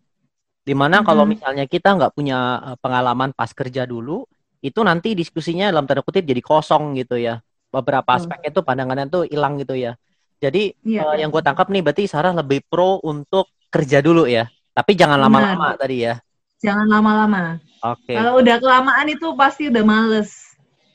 Di 0.62 0.78
mana 0.78 1.00
mm 1.00 1.02
-hmm. 1.02 1.08
kalau 1.10 1.24
misalnya 1.26 1.66
kita 1.66 1.98
nggak 1.98 2.14
punya 2.14 2.62
eh, 2.62 2.78
pengalaman 2.78 3.34
pas 3.34 3.50
kerja 3.50 3.90
dulu, 3.90 4.30
itu 4.62 4.80
nanti 4.86 5.18
diskusinya 5.18 5.74
dalam 5.74 5.90
tanda 5.90 6.06
kutip 6.06 6.22
jadi 6.22 6.40
kosong 6.46 7.02
gitu 7.02 7.18
ya. 7.18 7.42
Beberapa 7.74 8.14
aspek 8.18 8.54
itu 8.54 8.62
pandangannya 8.62 9.10
tuh 9.10 9.26
hilang 9.26 9.58
gitu 9.58 9.74
ya. 9.74 9.98
Jadi 10.40 10.72
yeah, 10.88 11.04
uh, 11.04 11.18
yang 11.18 11.34
gue 11.34 11.44
tangkap 11.44 11.68
nih 11.68 11.84
berarti 11.84 12.08
Sarah 12.08 12.32
lebih 12.32 12.64
pro 12.70 13.02
untuk 13.04 13.52
kerja 13.74 14.00
dulu 14.06 14.30
ya. 14.30 14.48
Tapi 14.72 14.96
jangan 14.96 15.20
lama-lama 15.20 15.76
tadi 15.76 16.08
ya. 16.08 16.22
Jangan 16.64 16.88
lama-lama. 16.88 17.60
Oke. 17.84 18.14
Okay. 18.14 18.16
Kalau 18.16 18.40
udah 18.40 18.56
kelamaan 18.62 19.08
itu 19.12 19.28
pasti 19.36 19.68
udah 19.68 19.84
males. 19.84 20.32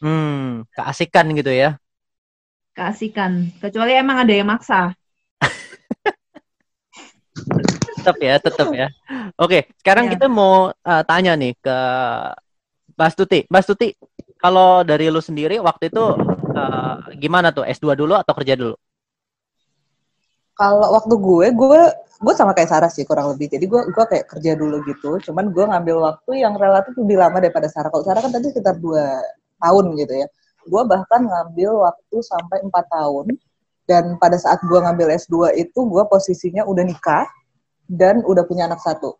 Hmm, 0.00 0.68
keasikan 0.72 1.32
gitu 1.36 1.52
ya. 1.52 1.76
Keasikan. 2.74 3.54
Kecuali 3.62 3.94
emang 3.94 4.26
ada 4.26 4.32
yang 4.34 4.50
maksa 4.50 4.92
tetap 8.04 8.16
ya, 8.20 8.34
tetap 8.36 8.68
ya. 8.74 8.88
Oke, 9.40 9.72
sekarang 9.80 10.12
ya. 10.12 10.18
kita 10.18 10.26
mau 10.28 10.68
uh, 10.70 11.02
tanya 11.08 11.32
nih 11.34 11.56
ke 11.56 11.78
Mbak 12.94 13.10
Tuti. 13.16 13.40
Mbak 13.48 13.64
Tuti, 13.64 13.88
kalau 14.36 14.84
dari 14.84 15.08
lu 15.08 15.24
sendiri 15.24 15.56
waktu 15.58 15.88
itu 15.88 16.04
uh, 16.52 16.96
gimana 17.16 17.50
tuh? 17.50 17.64
S2 17.64 17.96
dulu 17.96 18.12
atau 18.12 18.32
kerja 18.36 18.54
dulu? 18.54 18.76
Kalau 20.54 20.86
waktu 20.94 21.14
gue, 21.18 21.46
gue 21.50 21.80
gue 21.98 22.34
sama 22.36 22.54
kayak 22.54 22.70
Sarah 22.70 22.92
sih 22.92 23.02
kurang 23.02 23.34
lebih. 23.34 23.50
Jadi 23.50 23.66
gue 23.66 23.80
gue 23.90 24.04
kayak 24.06 24.30
kerja 24.30 24.54
dulu 24.54 24.84
gitu. 24.86 25.18
Cuman 25.18 25.50
gue 25.50 25.64
ngambil 25.66 25.96
waktu 25.98 26.44
yang 26.44 26.54
relatif 26.54 26.94
lebih 26.94 27.18
lama 27.18 27.42
daripada 27.42 27.66
Sarah. 27.66 27.90
Kalau 27.90 28.04
Sarah 28.06 28.22
kan 28.22 28.30
tadi 28.30 28.54
sekitar 28.54 28.78
dua 28.78 29.18
tahun 29.58 29.98
gitu 29.98 30.14
ya. 30.22 30.28
Gue 30.68 30.82
bahkan 30.84 31.24
ngambil 31.24 31.70
waktu 31.84 32.16
sampai 32.24 32.64
empat 32.64 32.84
tahun. 32.90 33.36
Dan 33.84 34.16
pada 34.16 34.40
saat 34.40 34.64
gue 34.64 34.78
ngambil 34.80 35.12
S2 35.12 35.60
itu, 35.60 35.76
gue 35.76 36.02
posisinya 36.08 36.64
udah 36.64 36.84
nikah 36.88 37.28
dan 37.84 38.24
udah 38.24 38.48
punya 38.48 38.64
anak 38.64 38.80
satu. 38.80 39.12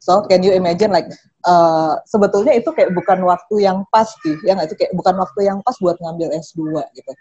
So 0.00 0.24
can 0.24 0.40
you 0.40 0.56
imagine 0.56 0.88
like 0.88 1.08
uh, 1.44 2.00
sebetulnya 2.08 2.56
itu 2.56 2.72
kayak 2.72 2.96
bukan 2.96 3.20
waktu 3.20 3.68
yang 3.68 3.84
pas 3.92 4.08
sih, 4.24 4.32
ya 4.48 4.56
nggak 4.56 4.72
itu 4.72 4.76
kayak 4.80 4.92
bukan 4.96 5.12
waktu 5.20 5.40
yang 5.44 5.60
pas 5.60 5.76
buat 5.76 6.00
ngambil 6.00 6.32
S2 6.40 6.72
gitu. 6.96 7.12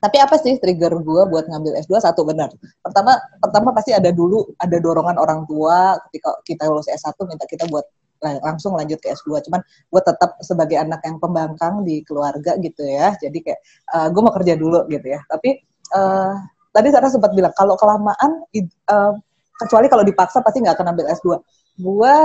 Tapi 0.00 0.16
apa 0.16 0.40
sih 0.40 0.56
trigger 0.56 0.96
gue 0.96 1.22
buat 1.28 1.44
ngambil 1.44 1.76
S2? 1.84 1.92
Satu 2.00 2.24
benar. 2.24 2.48
Pertama, 2.80 3.20
pertama 3.36 3.68
pasti 3.76 3.92
ada 3.92 4.08
dulu 4.08 4.48
ada 4.56 4.80
dorongan 4.80 5.20
orang 5.20 5.44
tua 5.44 6.00
ketika 6.08 6.40
kita 6.40 6.72
lulus 6.72 6.88
S1 6.88 7.12
minta 7.28 7.44
kita 7.44 7.68
buat 7.68 7.84
langsung 8.20 8.76
lanjut 8.76 9.00
ke 9.00 9.12
S2. 9.16 9.48
Cuman 9.48 9.60
gue 9.64 10.02
tetap 10.04 10.36
sebagai 10.44 10.76
anak 10.76 11.00
yang 11.04 11.16
pembangkang 11.16 11.82
di 11.82 12.04
keluarga 12.04 12.56
gitu 12.60 12.84
ya. 12.84 13.16
Jadi 13.16 13.38
kayak 13.40 13.60
uh, 13.96 14.08
gue 14.12 14.20
mau 14.20 14.34
kerja 14.34 14.54
dulu 14.56 14.84
gitu 14.92 15.06
ya. 15.08 15.20
Tapi 15.24 15.56
uh, 15.96 16.34
tadi 16.70 16.88
Sarah 16.92 17.10
sempat 17.10 17.34
bilang 17.34 17.54
kalau 17.56 17.74
kelamaan 17.74 18.46
uh, 18.90 19.14
kecuali 19.60 19.86
kalau 19.92 20.04
dipaksa 20.06 20.40
pasti 20.40 20.64
nggak 20.64 20.80
akan 20.80 20.96
ambil 20.96 21.06
S2 21.12 21.36
gue 21.80 22.16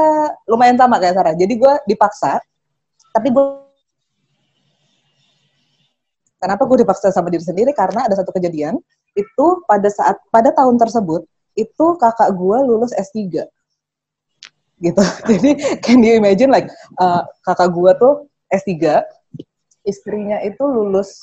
lumayan 0.47 0.79
sama 0.79 0.99
kayak 0.99 1.15
Sarah 1.19 1.35
jadi 1.35 1.53
gue 1.53 1.73
dipaksa 1.91 2.39
tapi 3.11 3.27
gue 3.31 3.45
kenapa 6.39 6.63
gue 6.63 6.77
dipaksa 6.83 7.11
sama 7.11 7.27
diri 7.27 7.43
sendiri 7.43 7.71
karena 7.75 8.07
ada 8.07 8.15
satu 8.15 8.31
kejadian 8.31 8.79
itu 9.15 9.45
pada 9.67 9.87
saat 9.91 10.19
pada 10.31 10.51
tahun 10.51 10.79
tersebut 10.79 11.23
itu 11.55 11.85
kakak 11.99 12.35
gue 12.35 12.57
lulus 12.67 12.91
S3 12.95 13.47
gitu 14.83 15.01
jadi 15.31 15.51
can 15.79 16.03
you 16.03 16.15
imagine 16.17 16.51
like 16.51 16.67
uh, 16.99 17.23
kakak 17.47 17.71
gue 17.71 17.91
tuh 17.99 18.13
S3 18.51 19.03
istrinya 19.87 20.41
itu 20.43 20.63
lulus 20.63 21.19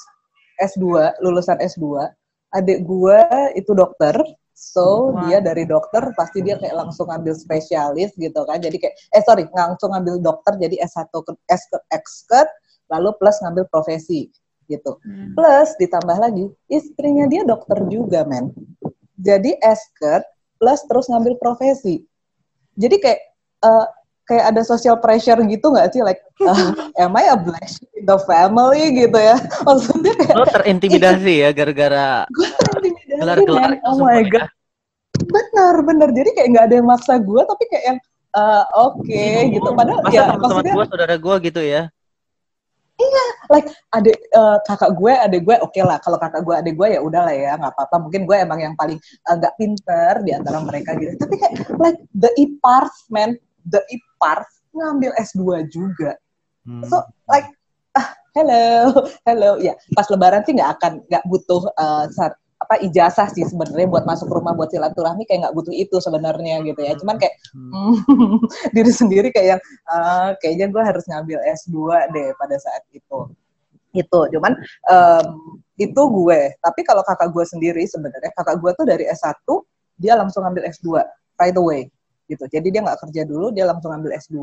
S2 0.60 1.18
lulusan 1.20 1.58
S2 1.60 2.06
adik 2.52 2.84
gue 2.84 3.18
itu 3.56 3.72
dokter 3.72 4.16
So 4.62 5.10
wow. 5.10 5.26
dia 5.26 5.42
dari 5.42 5.66
dokter 5.66 6.14
pasti 6.14 6.38
dia 6.38 6.54
kayak 6.54 6.86
langsung 6.86 7.10
ambil 7.10 7.34
spesialis 7.34 8.14
gitu 8.14 8.46
kan. 8.46 8.62
Jadi 8.62 8.78
kayak 8.78 8.94
eh 9.10 9.22
sorry 9.26 9.50
langsung 9.50 9.90
ngambil 9.90 10.22
dokter 10.22 10.54
jadi 10.54 10.86
S1 10.86 11.10
ke 11.10 11.34
S 11.50 11.66
ke 11.66 11.78
expert 11.90 12.46
lalu 12.86 13.10
plus 13.18 13.42
ngambil 13.42 13.66
profesi 13.66 14.30
gitu. 14.70 15.02
Hmm. 15.02 15.34
Plus 15.34 15.68
ditambah 15.82 16.14
lagi 16.14 16.46
istrinya 16.70 17.26
dia 17.26 17.42
dokter 17.42 17.82
juga 17.90 18.22
men. 18.22 18.54
Jadi 19.18 19.58
expert 19.66 20.22
plus 20.62 20.78
terus 20.86 21.10
ngambil 21.10 21.42
profesi. 21.42 22.06
Jadi 22.78 23.02
kayak 23.02 23.20
uh, 23.62 23.86
kayak 24.26 24.54
ada 24.54 24.62
social 24.62 24.96
pressure 24.98 25.38
gitu 25.44 25.66
nggak 25.72 25.90
sih? 25.94 26.02
Like 26.04 26.22
uh, 26.42 26.72
am 27.02 27.14
I 27.18 27.30
a 27.32 27.36
black 27.38 27.66
sheep 27.66 27.90
in 27.98 28.04
the 28.06 28.18
family 28.24 28.94
gitu 28.94 29.18
ya? 29.18 29.36
Maksudnya 29.66 30.12
kayak, 30.16 30.34
lo 30.36 30.46
terintimidasi 30.46 31.34
ya 31.46 31.50
gara-gara 31.50 32.24
gelar-gelar 33.18 33.78
oh 33.86 34.00
my 34.00 34.22
god. 34.26 34.48
Ya. 34.48 34.50
benar 35.22 35.74
benar. 35.84 36.08
Jadi 36.10 36.30
kayak 36.34 36.48
nggak 36.56 36.64
ada 36.70 36.74
yang 36.82 36.88
maksa 36.88 37.14
gue 37.20 37.42
tapi 37.44 37.64
kayak 37.70 37.84
yang 37.94 37.98
uh, 38.34 38.64
oke 38.88 39.04
okay, 39.04 39.52
gitu. 39.52 39.68
Padahal 39.70 40.00
Masa 40.02 40.14
ya 40.14 40.22
teman-teman 40.34 40.64
gue 40.72 40.86
saudara 40.88 41.14
gue 41.20 41.36
gitu 41.52 41.62
ya? 41.62 41.82
Iya 42.92 43.24
like 43.50 43.68
adik 43.98 44.18
uh, 44.36 44.60
kakak 44.68 44.92
gue 44.94 45.12
adik 45.12 45.42
gue 45.44 45.56
oke 45.60 45.70
okay 45.70 45.82
lah. 45.84 45.98
Kalau 46.00 46.18
kakak 46.18 46.42
gue 46.42 46.54
adik 46.54 46.74
gue 46.74 46.88
ya 46.96 47.00
udah 47.04 47.22
lah 47.28 47.34
ya 47.34 47.52
nggak 47.60 47.72
apa-apa. 47.76 47.96
Mungkin 48.08 48.22
gue 48.24 48.36
emang 48.40 48.58
yang 48.62 48.74
paling 48.74 48.98
agak 49.28 49.52
uh, 49.52 49.56
pinter 49.60 50.12
di 50.24 50.30
antara 50.32 50.58
mereka 50.64 50.96
gitu. 50.96 51.12
Tapi 51.20 51.34
kayak 51.38 51.52
like 51.78 52.00
the 52.16 52.30
man 53.12 53.36
the 53.72 53.80
ipars 53.88 54.48
ngambil 54.76 55.12
S2 55.16 55.68
juga. 55.72 56.16
Hmm. 56.62 56.86
so 56.86 57.02
like 57.26 57.48
ah 57.98 58.14
hello 58.36 58.92
hello. 59.28 59.58
Ya 59.58 59.74
pas 59.96 60.06
lebaran 60.12 60.44
sih 60.44 60.54
nggak 60.54 60.70
akan 60.78 60.92
nggak 61.08 61.24
butuh 61.26 61.66
uh, 61.74 62.06
apa 62.62 62.78
ijazah 62.78 63.26
sih 63.34 63.42
sebenarnya 63.42 63.90
buat 63.90 64.06
masuk 64.06 64.30
rumah 64.30 64.54
buat 64.54 64.70
silaturahmi 64.70 65.26
kayak 65.26 65.50
nggak 65.50 65.56
butuh 65.58 65.74
itu 65.74 65.98
sebenarnya 65.98 66.62
gitu 66.62 66.80
ya. 66.80 66.94
Cuman 66.94 67.18
kayak 67.18 67.34
hmm. 67.56 67.94
diri 68.76 68.92
sendiri 68.94 69.28
kayak 69.34 69.58
yang 69.58 69.62
uh, 69.90 70.30
kayaknya 70.38 70.70
gue 70.70 70.82
harus 70.84 71.02
ngambil 71.10 71.42
S2 71.42 71.76
deh 72.14 72.28
pada 72.38 72.56
saat 72.62 72.86
itu. 72.94 73.18
Itu 73.92 74.20
cuman 74.30 74.52
um, 74.88 75.58
itu 75.74 76.02
gue. 76.06 76.40
Tapi 76.62 76.80
kalau 76.86 77.02
kakak 77.02 77.34
gue 77.34 77.44
sendiri 77.44 77.82
sebenarnya 77.84 78.30
kakak 78.38 78.62
gue 78.62 78.70
tuh 78.78 78.86
dari 78.86 79.04
S1 79.10 79.42
dia 79.98 80.14
langsung 80.14 80.46
ngambil 80.46 80.70
S2 80.70 81.02
right 81.42 81.58
away 81.58 81.90
gitu 82.30 82.44
jadi 82.50 82.66
dia 82.68 82.80
nggak 82.84 83.00
kerja 83.08 83.22
dulu 83.26 83.50
dia 83.50 83.66
langsung 83.66 83.90
ngambil 83.94 84.14
S2 84.18 84.38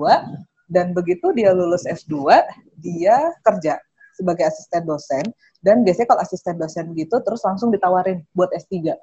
dan 0.70 0.94
begitu 0.94 1.34
dia 1.34 1.52
lulus 1.56 1.84
S2 1.88 2.30
dia 2.78 3.34
kerja 3.42 3.80
sebagai 4.20 4.52
asisten 4.52 4.84
dosen 4.84 5.26
dan 5.60 5.84
biasanya 5.84 6.08
kalau 6.12 6.22
asisten 6.24 6.56
dosen 6.56 6.86
gitu 6.96 7.16
terus 7.24 7.44
langsung 7.44 7.72
ditawarin 7.72 8.24
buat 8.32 8.52
S3. 8.56 8.96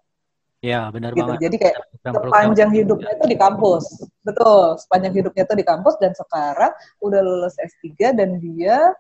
Ya, 0.65 0.89
benar 0.89 1.13
gitu. 1.13 1.29
banget. 1.29 1.41
Jadi 1.49 1.57
kayak 1.61 1.77
sepanjang 2.01 2.71
hidupnya 2.73 3.13
itu 3.13 3.27
di 3.29 3.37
kampus. 3.37 3.85
Betul, 4.25 4.81
sepanjang 4.81 5.13
hidupnya 5.13 5.43
itu 5.45 5.55
di 5.57 5.67
kampus 5.69 5.95
dan 6.01 6.13
sekarang 6.17 6.73
udah 7.05 7.21
lulus 7.21 7.55
S3 7.61 8.17
dan 8.17 8.41
dia 8.41 8.93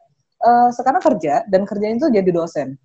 uh, 0.44 0.68
sekarang 0.68 1.00
kerja 1.00 1.48
dan 1.48 1.64
kerjanya 1.64 1.96
itu 1.96 2.08
jadi 2.12 2.30
dosen. 2.30 2.76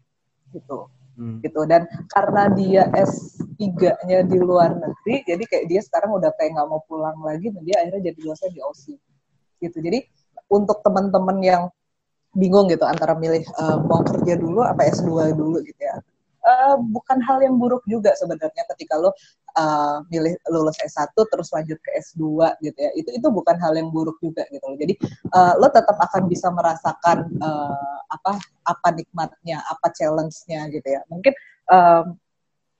Gitu. 0.55 0.79
Hmm. 1.11 1.43
gitu 1.43 1.67
dan 1.67 1.85
karena 2.07 2.47
dia 2.55 2.87
S3-nya 2.95 4.23
di 4.25 4.37
luar 4.39 4.79
negeri 4.79 5.27
jadi 5.27 5.43
kayak 5.43 5.65
dia 5.67 5.81
sekarang 5.83 6.15
udah 6.15 6.31
kayak 6.39 6.55
nggak 6.55 6.67
mau 6.71 6.79
pulang 6.87 7.19
lagi 7.19 7.51
dan 7.51 7.61
dia 7.67 7.83
akhirnya 7.83 8.15
jadi 8.15 8.19
dosen 8.31 8.49
di 8.55 8.63
OC 8.63 8.83
gitu 9.59 9.77
jadi 9.83 10.07
untuk 10.47 10.79
teman-teman 10.83 11.37
yang 11.43 11.63
bingung 12.35 12.71
gitu 12.71 12.87
antara 12.87 13.15
milih 13.15 13.43
uh, 13.59 13.79
mau 13.83 14.03
kerja 14.03 14.39
dulu 14.39 14.63
apa 14.63 14.87
S2 14.87 15.35
dulu 15.35 15.59
gitu 15.63 15.81
ya. 15.83 15.99
Uh, 16.41 16.73
bukan 16.89 17.21
hal 17.21 17.37
yang 17.45 17.61
buruk 17.61 17.85
juga 17.85 18.17
sebenarnya 18.17 18.65
ketika 18.73 18.97
lo 18.97 19.13
uh, 19.55 20.03
milih 20.07 20.35
lulus 20.51 20.77
S1 20.81 21.11
terus 21.13 21.49
lanjut 21.51 21.77
ke 21.79 21.89
S2 21.99 22.21
gitu 22.63 22.79
ya. 22.79 22.91
Itu 22.97 23.09
itu 23.15 23.27
bukan 23.27 23.55
hal 23.59 23.73
yang 23.75 23.89
buruk 23.89 24.17
juga 24.23 24.47
gitu 24.51 24.63
loh. 24.63 24.77
Jadi 24.79 24.93
uh, 25.33 25.53
lo 25.59 25.67
tetap 25.71 25.97
akan 25.97 26.27
bisa 26.27 26.47
merasakan 26.51 27.27
uh, 27.39 27.97
apa 28.11 28.39
apa 28.67 28.87
nikmatnya, 28.95 29.63
apa 29.67 29.91
challenge-nya 29.95 30.71
gitu 30.71 30.87
ya. 30.87 31.01
Mungkin 31.07 31.33
um, 31.71 32.15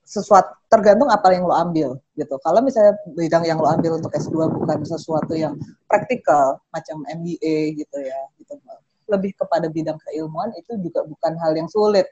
sesuatu 0.02 0.58
tergantung 0.68 1.08
apa 1.08 1.32
yang 1.32 1.48
lo 1.48 1.56
ambil 1.56 1.96
gitu. 2.20 2.36
Kalau 2.44 2.60
misalnya 2.60 2.98
bidang 3.16 3.48
yang 3.48 3.60
lo 3.62 3.70
ambil 3.70 4.02
untuk 4.02 4.12
S2 4.12 4.52
bukan 4.52 4.84
sesuatu 4.84 5.32
yang 5.38 5.56
praktikal 5.88 6.60
macam 6.76 7.04
MBA 7.08 7.80
gitu 7.80 7.98
ya, 8.02 8.20
gitu 8.40 8.60
lebih 9.12 9.36
kepada 9.36 9.68
bidang 9.68 10.00
keilmuan 10.08 10.56
itu 10.56 10.80
juga 10.80 11.04
bukan 11.04 11.36
hal 11.36 11.52
yang 11.52 11.68
sulit 11.68 12.08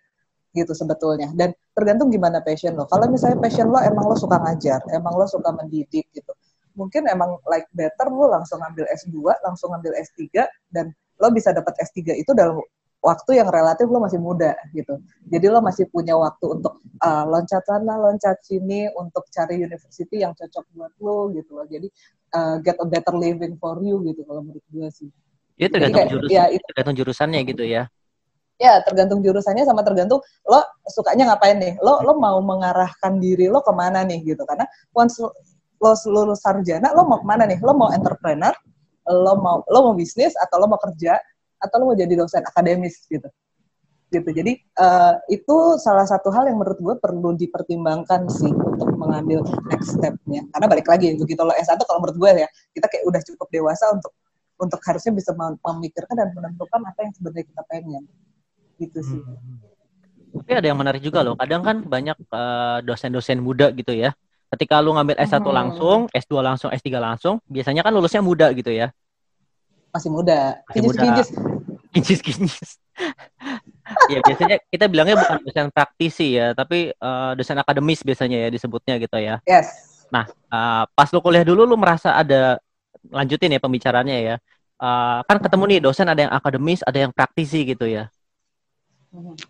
gitu 0.53 0.73
sebetulnya. 0.73 1.29
Dan 1.35 1.53
tergantung 1.73 2.09
gimana 2.09 2.41
passion 2.41 2.73
lo. 2.75 2.89
Kalau 2.89 3.05
misalnya 3.09 3.37
passion 3.39 3.69
lo 3.69 3.79
emang 3.81 4.05
lo 4.09 4.15
suka 4.17 4.37
ngajar 4.41 4.81
emang 4.93 5.13
lo 5.15 5.25
suka 5.29 5.53
mendidik 5.53 6.09
gitu 6.13 6.33
mungkin 6.79 7.03
emang 7.11 7.35
like 7.51 7.67
better 7.75 8.07
lo 8.07 8.31
langsung 8.31 8.63
ambil 8.63 8.87
S2 8.95 9.19
langsung 9.43 9.75
ambil 9.75 9.91
S3 9.99 10.31
dan 10.71 10.95
lo 11.19 11.27
bisa 11.35 11.51
dapat 11.51 11.75
S3 11.83 12.15
itu 12.15 12.31
dalam 12.31 12.63
waktu 13.03 13.43
yang 13.43 13.51
relatif 13.51 13.87
lo 13.91 13.99
masih 14.03 14.19
muda 14.19 14.55
gitu. 14.75 14.99
Jadi 15.27 15.45
lo 15.51 15.59
masih 15.59 15.87
punya 15.91 16.15
waktu 16.15 16.59
untuk 16.59 16.79
uh, 17.03 17.23
loncat 17.27 17.63
sana 17.63 17.95
loncat 17.95 18.39
sini 18.43 18.87
untuk 18.95 19.27
cari 19.31 19.59
university 19.59 20.23
yang 20.23 20.31
cocok 20.35 20.65
buat 20.75 20.93
lo 21.03 21.31
gitu 21.35 21.59
loh. 21.59 21.67
Jadi 21.67 21.87
uh, 22.35 22.59
get 22.63 22.79
a 22.79 22.87
better 22.87 23.15
living 23.15 23.55
for 23.59 23.79
you 23.83 23.99
gitu 24.07 24.23
kalau 24.23 24.43
menurut 24.43 24.63
gue 24.71 24.87
sih. 24.91 25.09
Ya 25.59 25.67
tergantung 25.67 26.07
kayak, 26.07 26.11
jurus, 26.15 26.29
ya, 26.31 26.43
itu. 26.47 26.63
tergantung 26.71 26.95
jurusannya 27.03 27.39
gitu 27.43 27.63
ya. 27.67 27.91
Ya, 28.59 28.83
tergantung 28.83 29.23
jurusannya 29.23 29.63
sama 29.63 29.87
tergantung 29.87 30.19
lo 30.43 30.59
sukanya 30.91 31.31
ngapain 31.31 31.55
nih. 31.63 31.79
Lo 31.79 32.03
lo 32.03 32.19
mau 32.19 32.43
mengarahkan 32.43 33.15
diri 33.15 33.47
lo 33.47 33.63
ke 33.63 33.71
mana 33.71 34.03
nih 34.03 34.19
gitu. 34.35 34.43
Karena 34.43 34.67
once 34.91 35.15
lo, 35.23 35.31
lulus 36.11 36.43
sarjana, 36.43 36.91
lo 36.91 37.07
mau 37.07 37.23
ke 37.23 37.27
mana 37.27 37.47
nih? 37.47 37.63
Lo 37.63 37.71
mau 37.71 37.87
entrepreneur, 37.95 38.51
lo 39.07 39.33
mau 39.39 39.63
lo 39.63 39.79
mau 39.87 39.93
bisnis 39.95 40.35
atau 40.35 40.59
lo 40.59 40.67
mau 40.67 40.75
kerja 40.75 41.15
atau 41.63 41.75
lo 41.79 41.83
mau 41.91 41.95
jadi 41.95 42.11
dosen 42.19 42.43
akademis 42.43 43.07
gitu. 43.07 43.31
Gitu. 44.11 44.27
Jadi 44.27 44.59
uh, 44.75 45.15
itu 45.31 45.55
salah 45.79 46.03
satu 46.03 46.27
hal 46.33 46.51
yang 46.51 46.59
menurut 46.59 46.81
gue 46.83 46.95
perlu 46.99 47.39
dipertimbangkan 47.39 48.27
sih 48.27 48.51
untuk 48.51 48.91
mengambil 48.99 49.39
next 49.71 49.95
step-nya. 49.95 50.43
Karena 50.51 50.67
balik 50.67 50.87
lagi 50.91 51.15
begitu 51.15 51.39
lo 51.47 51.55
S1 51.55 51.79
kalau 51.87 52.03
menurut 52.03 52.17
gue 52.17 52.43
ya, 52.43 52.49
kita 52.75 52.91
kayak 52.91 53.07
udah 53.07 53.21
cukup 53.23 53.47
dewasa 53.53 53.87
untuk 53.93 54.11
untuk 54.59 54.83
harusnya 54.83 55.15
bisa 55.15 55.31
memikirkan 55.37 56.15
dan 56.19 56.35
menentukan 56.35 56.83
apa 56.83 56.99
yang 57.07 57.13
sebenarnya 57.15 57.45
kita 57.47 57.63
pengen 57.71 58.03
gitu 58.79 58.99
sih. 59.03 59.19
Hmm. 59.19 59.59
Tapi 60.39 60.51
ada 60.55 60.67
yang 60.71 60.79
menarik 60.79 61.01
juga 61.03 61.25
loh. 61.25 61.35
Kadang 61.35 61.61
kan 61.65 61.77
banyak 61.83 62.17
uh, 62.31 62.79
dosen-dosen 62.85 63.43
muda 63.43 63.73
gitu 63.75 63.91
ya. 63.91 64.13
Ketika 64.49 64.81
lu 64.81 64.97
ngambil 64.97 65.17
S1 65.21 65.45
hmm. 65.45 65.53
langsung, 65.53 65.99
S2 66.09 66.33
langsung, 66.41 66.69
S3 66.73 66.87
langsung, 66.97 67.35
biasanya 67.45 67.85
kan 67.85 67.93
lulusnya 67.93 68.23
muda 68.23 68.49
gitu 68.53 68.73
ya. 68.73 68.89
Masih 69.93 70.09
muda. 70.09 70.57
Masih 70.69 70.81
muda. 70.85 71.01
Kinjis. 71.01 71.29
Kinjis, 71.89 72.19
kinjis. 72.21 72.71
ya 74.13 74.19
biasanya 74.21 74.57
kita 74.69 74.85
bilangnya 74.85 75.17
bukan 75.17 75.37
dosen 75.45 75.67
praktisi 75.73 76.37
ya, 76.37 76.53
tapi 76.53 76.93
uh, 76.93 77.33
dosen 77.33 77.57
akademis 77.57 78.05
biasanya 78.05 78.37
ya 78.45 78.49
disebutnya 78.53 79.01
gitu 79.01 79.17
ya. 79.17 79.41
Yes. 79.49 80.05
Nah, 80.13 80.29
uh, 80.49 80.83
pas 80.93 81.09
lu 81.09 81.21
kuliah 81.21 81.45
dulu 81.45 81.65
lu 81.65 81.77
merasa 81.77 82.13
ada 82.17 82.61
lanjutin 83.09 83.53
ya 83.53 83.61
pembicaranya 83.61 84.15
ya. 84.17 84.35
Uh, 84.79 85.19
kan 85.27 85.37
ketemu 85.41 85.63
nih 85.75 85.79
dosen 85.83 86.07
ada 86.07 86.21
yang 86.25 86.33
akademis, 86.33 86.81
ada 86.85 86.97
yang 87.09 87.11
praktisi 87.13 87.65
gitu 87.65 87.85
ya. 87.85 88.07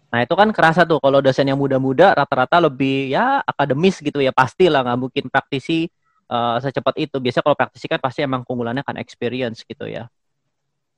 Nah 0.10 0.20
itu 0.24 0.34
kan 0.40 0.50
kerasa 0.56 0.88
tuh 0.88 1.04
kalau 1.04 1.20
dosen 1.20 1.44
yang 1.44 1.60
muda-muda 1.60 2.16
rata-rata 2.16 2.64
lebih 2.64 3.12
ya 3.12 3.44
akademis 3.44 4.00
gitu 4.00 4.24
ya 4.24 4.32
pasti 4.32 4.72
lah 4.72 4.88
nggak 4.88 5.00
mungkin 5.00 5.24
praktisi 5.28 5.92
uh, 6.32 6.58
secepat 6.64 6.96
itu. 6.96 7.20
Biasanya 7.20 7.44
kalau 7.44 7.58
praktisi 7.60 7.86
kan 7.92 8.00
pasti 8.00 8.24
emang 8.24 8.48
keunggulannya 8.48 8.84
kan 8.88 8.96
experience 8.96 9.68
gitu 9.68 9.84
ya. 9.84 10.08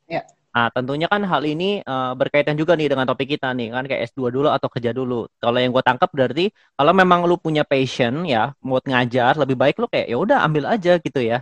Ya. 0.06 0.21
Nah 0.52 0.67
tentunya 0.69 1.10
kan 1.10 1.24
hal 1.26 1.41
ini 1.47 1.82
uh, 1.82 2.13
berkaitan 2.13 2.54
juga 2.60 2.78
nih 2.78 2.91
dengan 2.91 3.08
topik 3.10 3.34
kita 3.34 3.50
nih 3.56 3.71
kan 3.71 3.88
kayak 3.88 4.12
S2 4.13 4.30
dulu 4.30 4.50
atau 4.54 4.67
kerja 4.69 4.91
dulu. 4.93 5.26
Kalau 5.41 5.58
yang 5.58 5.74
gue 5.74 5.84
tangkap 5.84 6.12
berarti 6.13 6.54
kalau 6.78 6.93
memang 6.93 7.26
lu 7.26 7.41
punya 7.41 7.65
passion 7.65 8.28
ya 8.30 8.54
buat 8.62 8.86
ngajar 8.86 9.41
lebih 9.41 9.58
baik 9.58 9.82
lu 9.82 9.89
kayak 9.89 10.06
ya 10.12 10.17
udah 10.19 10.38
ambil 10.45 10.69
aja 10.69 11.02
gitu 11.02 11.17
ya. 11.24 11.41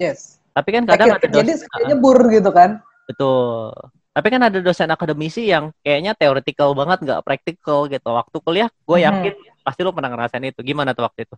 Yes. 0.00 0.40
Tapi 0.50 0.74
kan 0.74 0.82
kadang 0.88 1.14
ada 1.14 1.28
dosen, 1.30 1.62
jadi 1.62 1.94
nyebur 1.94 2.18
gitu 2.32 2.50
kan. 2.50 2.82
Betul. 3.06 3.70
Tapi 4.10 4.26
kan 4.26 4.42
ada 4.42 4.58
dosen 4.58 4.90
akademisi 4.90 5.46
yang 5.46 5.70
kayaknya 5.86 6.18
teoretikal 6.18 6.74
banget, 6.74 6.98
nggak 7.06 7.22
praktikal 7.22 7.86
gitu. 7.86 8.10
Waktu 8.10 8.36
kuliah, 8.42 8.66
gue 8.66 8.98
hmm. 8.98 9.06
yakin 9.06 9.34
hmm. 9.38 9.62
pasti 9.62 9.80
lo 9.86 9.94
pernah 9.94 10.10
ngerasain 10.10 10.42
itu. 10.42 10.60
Gimana 10.66 10.98
tuh 10.98 11.06
waktu 11.06 11.30
itu? 11.30 11.36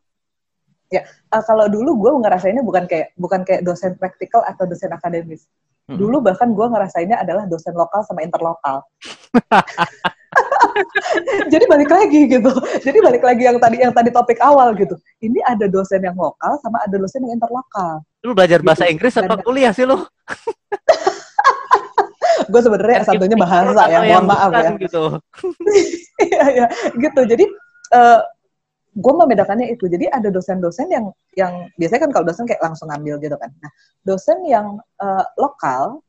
Ya, 0.93 1.05
uh, 1.33 1.45
kalau 1.45 1.69
dulu 1.69 2.01
gue 2.01 2.11
ngerasainnya 2.25 2.65
bukan 2.65 2.89
kayak 2.89 3.13
bukan 3.17 3.45
kayak 3.45 3.65
dosen 3.65 3.97
praktikal 4.01 4.41
atau 4.49 4.65
dosen 4.65 4.89
akademis. 4.89 5.45
Hmm. 5.85 6.01
Dulu 6.01 6.25
bahkan 6.25 6.57
gue 6.57 6.65
ngerasainnya 6.65 7.21
adalah 7.21 7.45
dosen 7.45 7.77
lokal 7.77 8.09
sama 8.09 8.25
interlokal. 8.25 8.81
jadi 11.53 11.65
balik 11.69 11.93
lagi 11.93 12.25
gitu. 12.25 12.53
Jadi 12.81 12.99
balik 13.05 13.21
lagi 13.21 13.45
yang 13.45 13.61
tadi 13.61 13.77
yang 13.85 13.93
tadi 13.93 14.09
topik 14.09 14.41
awal 14.41 14.73
gitu. 14.81 14.97
Ini 15.21 15.45
ada 15.45 15.69
dosen 15.69 16.01
yang 16.01 16.17
lokal 16.17 16.57
sama 16.65 16.81
ada 16.81 16.97
dosen 16.97 17.21
yang 17.29 17.37
interlokal. 17.37 18.01
Lu 18.25 18.33
belajar 18.33 18.65
gitu. 18.65 18.69
bahasa 18.69 18.89
Inggris 18.89 19.13
atau 19.21 19.37
kuliah 19.45 19.77
sih 19.77 19.85
lu? 19.85 20.01
gue 22.49 22.61
sebenarnya 22.63 22.99
satunya 23.07 23.37
bahasa 23.39 23.83
ya, 23.91 24.01
mohon 24.07 24.27
maaf 24.27 24.51
ya. 24.55 24.71
Gitu. 24.79 25.05
Iya, 26.23 26.45
ya, 26.55 26.67
gitu. 26.95 27.21
Jadi 27.27 27.45
uh, 27.93 27.99
eh, 27.99 28.21
gue 28.95 29.13
membedakannya 29.13 29.75
itu. 29.75 29.91
Jadi 29.91 30.07
ada 30.07 30.29
dosen-dosen 30.31 30.87
yang 30.93 31.11
yang 31.35 31.67
biasanya 31.75 32.07
kan 32.09 32.11
kalau 32.15 32.25
dosen 32.29 32.47
kayak 32.47 32.63
langsung 32.63 32.89
ngambil 32.95 33.19
gitu 33.19 33.37
kan. 33.37 33.51
Nah, 33.59 33.71
dosen 34.07 34.39
yang 34.47 34.79
uh, 35.03 35.25
lokal 35.35 36.01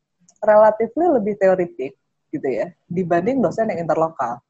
relatif 0.43 0.91
lebih 0.95 1.39
teoritik 1.39 1.95
gitu 2.33 2.47
ya 2.49 2.73
dibanding 2.89 3.39
dosen 3.39 3.69
yang 3.69 3.85
interlokal 3.85 4.41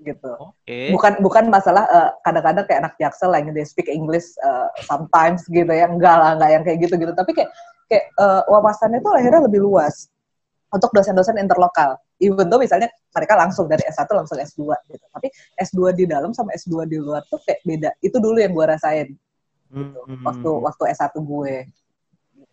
gitu. 0.00 0.32
Okay. 0.64 0.88
Bukan 0.96 1.20
bukan 1.20 1.44
masalah 1.52 1.84
uh, 1.88 2.10
kadang-kadang 2.24 2.64
kayak 2.64 2.80
anak 2.88 2.94
jaksel 2.96 3.28
lah 3.32 3.38
yang 3.40 3.52
they 3.52 3.64
speak 3.68 3.88
English 3.88 4.32
uh, 4.40 4.68
sometimes 4.88 5.44
gitu 5.52 5.68
ya. 5.68 5.86
Enggak 5.88 6.16
lah, 6.16 6.40
enggak 6.40 6.50
yang 6.56 6.62
kayak 6.64 6.78
gitu-gitu. 6.88 7.12
Tapi 7.12 7.30
kayak 7.36 7.50
kayak 7.90 8.04
uh, 8.16 8.42
wawasannya 8.48 9.02
itu 9.02 9.10
akhirnya 9.12 9.40
lebih 9.44 9.60
luas 9.60 10.08
untuk 10.70 10.90
dosen-dosen 10.94 11.36
interlokal. 11.38 11.98
Even 12.22 12.46
though 12.46 12.60
misalnya 12.60 12.90
mereka 13.10 13.34
langsung 13.34 13.66
dari 13.66 13.82
S1 13.86 14.06
langsung 14.10 14.38
S2 14.38 14.62
gitu. 14.90 15.04
Tapi 15.10 15.28
S2 15.58 15.80
di 15.96 16.04
dalam 16.06 16.30
sama 16.30 16.54
S2 16.54 16.86
di 16.86 16.96
luar 16.98 17.26
tuh 17.26 17.42
kayak 17.42 17.60
beda. 17.66 17.90
Itu 18.00 18.22
dulu 18.22 18.38
yang 18.38 18.54
gue 18.54 18.66
rasain. 18.66 19.08
Gitu. 19.70 20.00
Hmm. 20.06 20.22
Waktu 20.22 20.50
waktu 20.50 20.82
S1 20.94 21.14
gue. 21.18 21.54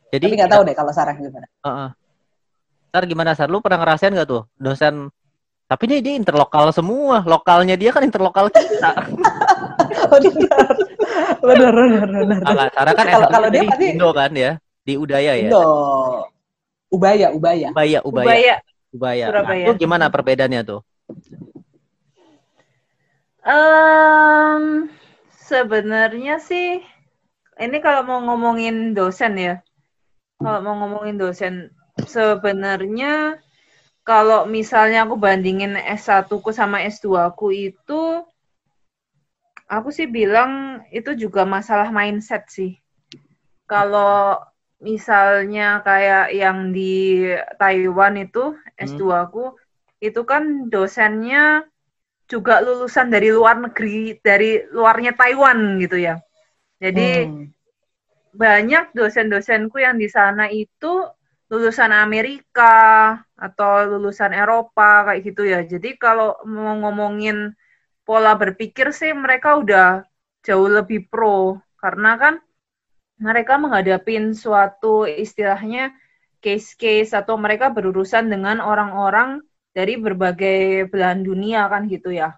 Jadi 0.08 0.23
Tapi 0.23 0.36
nggak 0.39 0.51
tahu 0.51 0.62
deh 0.65 0.75
kalau 0.75 0.91
Sarah 0.95 1.13
gimana. 1.13 1.47
Uh 1.62 1.69
-uh 1.69 1.89
Sar 2.88 3.03
gimana 3.06 3.36
Sar? 3.36 3.51
Lu 3.51 3.60
pernah 3.60 3.84
ngerasain 3.84 4.15
gak 4.15 4.25
tuh 4.25 4.47
dosen 4.58 5.12
tapi 5.67 5.84
ini 5.91 5.99
dia 5.99 6.15
interlokal 6.15 6.71
semua, 6.71 7.27
lokalnya 7.27 7.75
dia 7.75 7.91
kan 7.91 7.99
interlokal 7.99 8.47
kita. 8.47 8.88
oh, 10.08 10.15
benar. 10.15 10.71
benar, 11.43 11.73
benar, 11.75 12.23
benar. 12.23 12.67
Sarah 12.71 12.93
kan 12.95 13.06
Kalau- 13.12 13.27
kalau 13.36 13.47
dia 13.51 13.62
di 13.62 13.69
pasti- 13.75 13.91
Indo 13.99 14.10
kan 14.15 14.32
ya, 14.32 14.51
di 14.88 14.93
Udaya 14.95 15.36
ya. 15.36 15.51
Indo. 15.51 15.67
Ubaya, 16.88 17.36
Ubaya. 17.36 17.69
Ubaya, 17.76 18.00
Ubaya, 18.04 18.30
Ubaya. 18.32 18.56
Ubaya. 18.95 19.26
Nah, 19.30 19.56
itu 19.67 19.84
gimana 19.84 20.08
perbedaannya 20.08 20.62
tuh? 20.63 20.82
Em, 23.47 24.91
sebenarnya 25.47 26.39
sih 26.43 26.84
ini 27.60 27.78
kalau 27.80 28.04
mau 28.04 28.19
ngomongin 28.23 28.91
dosen 28.91 29.39
ya. 29.39 29.56
Kalau 30.39 30.60
mau 30.63 30.76
ngomongin 30.84 31.17
dosen 31.17 31.71
sebenarnya 32.06 33.41
kalau 34.08 34.47
misalnya 34.47 35.04
aku 35.04 35.19
bandingin 35.19 35.76
S1 35.76 36.32
ku 36.32 36.52
sama 36.56 36.86
S2 36.88 37.36
ku 37.36 37.52
itu 37.52 38.23
aku 39.67 39.89
sih 39.91 40.08
bilang 40.08 40.84
itu 40.95 41.12
juga 41.15 41.43
masalah 41.43 41.91
mindset 41.91 42.47
sih. 42.47 42.80
Kalau 43.67 44.39
misalnya 44.82 45.82
kayak 45.88 46.34
yang 46.42 46.58
di 46.76 47.26
Taiwan 47.60 48.13
itu 48.22 48.40
S2 48.78 49.26
ku 49.34 49.58
itu 50.04 50.22
kan 50.32 50.44
dosennya 50.74 51.66
juga 52.32 52.60
lulusan 52.66 53.08
dari 53.13 53.30
luar 53.32 53.58
negeri, 53.66 54.20
dari 54.22 54.62
luarnya 54.76 55.12
Taiwan 55.20 55.80
gitu 55.84 55.98
ya. 56.08 56.16
Jadi 56.84 57.28
Hmm. 57.32 57.54
banyak 58.44 58.94
dosen-dosenku 58.98 59.78
yang 59.82 59.98
di 59.98 60.08
sana 60.12 60.46
itu 60.52 61.08
lulusan 61.52 61.92
Amerika 61.96 62.74
atau 63.40 63.72
lulusan 63.98 64.32
Eropa 64.36 65.08
kayak 65.08 65.22
gitu 65.28 65.44
ya. 65.48 65.60
Jadi 65.63 65.96
kalau 65.98 66.36
mau 66.46 66.76
ngomongin 66.84 67.56
pola 68.08 68.34
berpikir 68.42 68.88
sih 69.00 69.12
mereka 69.16 69.50
udah 69.63 70.04
jauh 70.48 70.70
lebih 70.78 71.08
pro 71.12 71.60
karena 71.82 72.12
kan 72.22 72.34
mereka 73.17 73.58
menghadapin 73.58 74.34
suatu 74.38 75.10
istilahnya 75.10 75.93
case-case 76.43 77.12
atau 77.17 77.36
mereka 77.36 77.73
berurusan 77.73 78.30
dengan 78.30 78.62
orang-orang 78.62 79.41
dari 79.73 79.97
berbagai 79.97 80.89
belahan 80.89 81.21
dunia 81.25 81.65
kan 81.69 81.89
gitu 81.89 82.13
ya. 82.13 82.38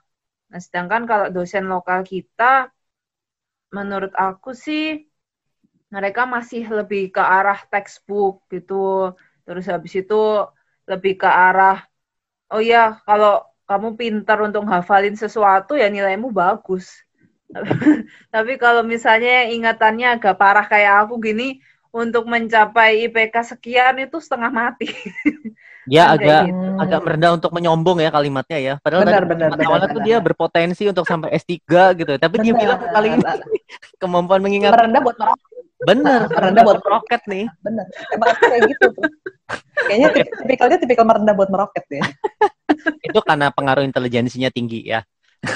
Nah, 0.49 0.59
sedangkan 0.59 1.03
kalau 1.09 1.27
dosen 1.35 1.67
lokal 1.67 2.03
kita 2.07 2.71
menurut 3.69 4.13
aku 4.17 4.55
sih 4.55 5.05
mereka 5.93 6.25
masih 6.25 6.63
lebih 6.69 7.11
ke 7.15 7.21
arah 7.21 7.59
textbook 7.69 8.45
gitu. 8.53 9.13
Terus 9.45 9.65
habis 9.71 9.93
itu 9.97 10.15
lebih 10.89 11.13
ke 11.21 11.29
arah 11.29 11.85
oh 12.53 12.61
ya 12.61 12.97
kalau 13.05 13.45
kamu 13.69 13.89
pintar 13.99 14.37
untuk 14.41 14.65
hafalin 14.65 15.13
sesuatu 15.13 15.77
ya 15.77 15.87
nilaimu 15.91 16.33
bagus. 16.33 16.85
Tapi 18.33 18.53
kalau 18.61 18.85
misalnya 18.85 19.49
ingatannya 19.49 20.17
agak 20.19 20.37
parah 20.37 20.65
kayak 20.65 21.05
aku 21.07 21.17
gini 21.17 21.59
untuk 21.89 22.29
mencapai 22.29 23.09
IPK 23.09 23.35
sekian 23.57 23.97
itu 23.97 24.21
setengah 24.21 24.53
mati. 24.53 24.93
Dia 25.89 26.05
kayak 26.13 26.21
agak 26.21 26.41
gitu. 26.53 26.61
agak 26.77 26.99
merendah 27.01 27.31
untuk 27.33 27.51
menyombong 27.53 27.97
ya 28.05 28.09
kalimatnya 28.13 28.59
ya. 28.61 28.73
Padahal 28.77 29.01
Benar, 29.05 29.23
tadi 29.25 29.31
benar, 29.33 29.47
benar, 29.57 29.65
awalnya 29.65 29.87
tuh 29.89 30.01
benar. 30.01 30.07
dia 30.07 30.17
berpotensi 30.21 30.83
untuk 30.85 31.05
sampai 31.09 31.29
S3 31.33 31.57
gitu. 31.97 32.11
Tapi 32.21 32.35
dia 32.37 32.53
Benar. 32.53 32.61
bilang 32.61 32.79
kali 32.93 33.07
ini 33.17 33.23
kemampuan 34.01 34.41
mengingat 34.45 34.71
Merendah 34.77 35.01
buat 35.01 35.17
meroket. 35.17 35.47
bener 35.79 36.21
Merendah 36.27 36.63
buat 36.67 36.81
roket 36.83 37.21
nih. 37.25 37.45
Bener. 37.65 37.85
Emang 38.13 38.29
aku 38.35 38.43
kayak 38.45 38.63
gitu 38.69 38.85
tuh. 38.93 39.03
Kayaknya 39.89 40.07
tip- 40.13 40.33
tipikalnya 40.43 40.77
tipikal 40.77 41.05
merendah 41.09 41.33
buat 41.33 41.49
meroket 41.49 41.85
ya. 41.89 42.03
Itu 43.01 43.19
karena 43.25 43.49
pengaruh 43.49 43.81
intelijensinya 43.81 44.53
tinggi 44.53 44.85
ya. 44.85 45.01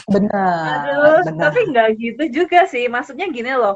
Benar. 0.08 0.88
Aduh, 0.88 1.28
benar. 1.28 1.42
tapi 1.50 1.60
nggak 1.68 1.90
gitu 2.00 2.24
juga 2.44 2.64
sih. 2.68 2.88
Maksudnya 2.88 3.28
gini 3.28 3.52
loh. 3.52 3.76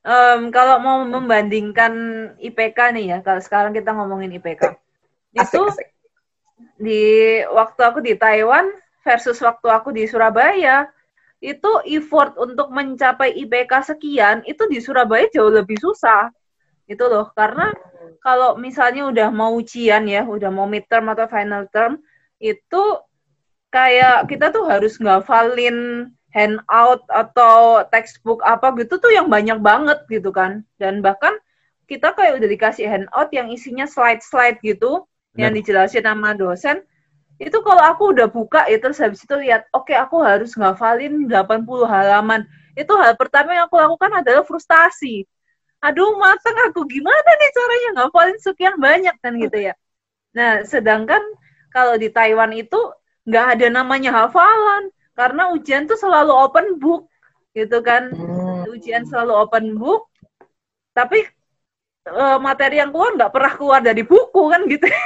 Em, 0.00 0.48
kalau 0.48 0.80
mau 0.80 1.04
membandingkan 1.04 1.92
IPK 2.40 2.78
nih 2.96 3.04
ya, 3.12 3.18
kalau 3.20 3.42
sekarang 3.44 3.76
kita 3.76 3.92
ngomongin 3.92 4.32
IPK, 4.40 4.72
Asik, 5.36 5.52
itu 5.52 5.60
asik. 5.68 5.88
di 6.80 7.04
waktu 7.52 7.80
aku 7.84 8.00
di 8.00 8.16
Taiwan 8.16 8.72
versus 9.04 9.36
waktu 9.44 9.68
aku 9.68 9.92
di 9.92 10.08
Surabaya, 10.08 10.88
itu 11.40 11.70
effort 11.92 12.36
untuk 12.40 12.72
mencapai 12.72 13.32
IPK 13.44 13.92
sekian 13.92 14.40
itu 14.48 14.64
di 14.72 14.80
Surabaya 14.80 15.28
jauh 15.28 15.52
lebih 15.52 15.76
susah. 15.76 16.32
Itu 16.88 17.04
loh, 17.04 17.28
karena 17.36 17.68
kalau 18.24 18.56
misalnya 18.56 19.04
udah 19.08 19.28
mau 19.28 19.52
ujian 19.56 20.08
ya, 20.08 20.24
udah 20.24 20.48
mau 20.48 20.64
midterm 20.64 21.12
atau 21.12 21.28
final 21.28 21.68
term, 21.68 22.00
itu 22.40 22.82
kayak 23.70 24.26
kita 24.26 24.50
tuh 24.50 24.66
harus 24.66 24.98
ngafalin 24.98 26.10
handout 26.30 27.02
atau 27.10 27.82
textbook 27.90 28.42
apa 28.46 28.70
gitu 28.78 29.02
tuh 29.02 29.10
yang 29.10 29.26
banyak 29.26 29.58
banget 29.58 29.98
gitu 30.06 30.30
kan. 30.30 30.62
Dan 30.78 31.02
bahkan 31.02 31.34
kita 31.90 32.14
kayak 32.14 32.38
udah 32.38 32.48
dikasih 32.50 32.86
handout 32.86 33.30
yang 33.34 33.50
isinya 33.50 33.86
slide-slide 33.86 34.62
gitu, 34.62 35.06
yang 35.34 35.54
dijelasin 35.54 36.06
sama 36.06 36.34
dosen. 36.38 36.82
Itu 37.40 37.64
kalau 37.64 37.82
aku 37.82 38.12
udah 38.14 38.28
buka 38.28 38.68
ya 38.68 38.76
terus 38.78 39.00
habis 39.00 39.24
itu 39.24 39.34
lihat, 39.38 39.66
oke 39.72 39.90
aku 39.96 40.22
harus 40.22 40.54
ngafalin 40.54 41.26
80 41.26 41.88
halaman. 41.88 42.46
Itu 42.78 42.94
hal 42.94 43.18
pertama 43.18 43.56
yang 43.56 43.66
aku 43.66 43.80
lakukan 43.80 44.22
adalah 44.22 44.46
frustasi. 44.46 45.26
Aduh, 45.80 46.20
mateng 46.20 46.54
aku 46.68 46.84
gimana 46.84 47.30
nih 47.40 47.50
caranya 47.56 47.90
ngafalin 47.96 48.38
sekian 48.38 48.76
banyak 48.76 49.16
kan 49.24 49.32
gitu 49.40 49.72
ya. 49.72 49.74
Nah, 50.36 50.62
sedangkan 50.62 51.24
kalau 51.72 51.96
di 51.96 52.12
Taiwan 52.12 52.52
itu 52.52 52.76
nggak 53.28 53.46
ada 53.58 53.66
namanya 53.68 54.10
hafalan. 54.24 54.88
Karena 55.16 55.52
ujian 55.52 55.84
tuh 55.84 55.98
selalu 55.98 56.32
open 56.32 56.66
book 56.80 57.10
gitu 57.52 57.82
kan. 57.82 58.14
Hmm. 58.14 58.62
ujian 58.70 59.02
selalu 59.02 59.34
open 59.34 59.74
book 59.74 60.06
tapi 60.94 61.26
eh, 62.06 62.38
materi 62.38 62.78
yang 62.78 62.94
keluar 62.94 63.18
nggak 63.18 63.32
pernah 63.34 63.52
keluar 63.58 63.80
dari 63.82 64.02
buku 64.06 64.42
kan 64.50 64.62
gitu. 64.68 64.86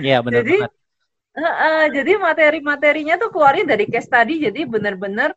Iya 0.00 0.22
benar 0.22 0.46
Jadi. 0.46 0.56
Eh, 1.36 1.44
eh, 1.44 1.84
jadi 1.92 2.16
materi-materinya 2.16 3.20
tuh 3.20 3.28
keluarnya 3.28 3.76
dari 3.76 3.84
case 3.92 4.08
study 4.08 4.40
jadi 4.48 4.64
bener-bener 4.64 5.36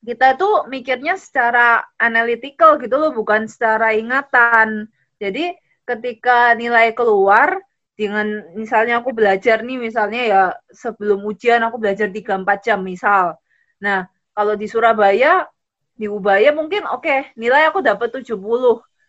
kita 0.00 0.40
tuh 0.40 0.64
mikirnya 0.72 1.20
secara 1.20 1.84
analytical 2.00 2.80
gitu 2.80 2.96
loh 2.96 3.12
bukan 3.12 3.44
secara 3.44 3.92
ingatan. 3.92 4.88
Jadi 5.20 5.52
ketika 5.84 6.56
nilai 6.56 6.96
keluar 6.96 7.60
dengan 7.98 8.46
misalnya 8.54 9.02
aku 9.02 9.10
belajar 9.10 9.66
nih 9.66 9.74
misalnya 9.74 10.22
ya 10.22 10.42
sebelum 10.70 11.26
ujian 11.26 11.58
aku 11.66 11.82
belajar 11.82 12.06
3-4 12.06 12.46
jam 12.62 12.78
misal 12.78 13.34
nah 13.82 14.06
kalau 14.30 14.54
di 14.54 14.70
Surabaya 14.70 15.50
di 15.98 16.06
Ubaya 16.06 16.54
mungkin 16.54 16.86
oke 16.86 17.34
nilai 17.34 17.66
aku 17.66 17.82
dapat 17.82 18.14
70 18.22 18.38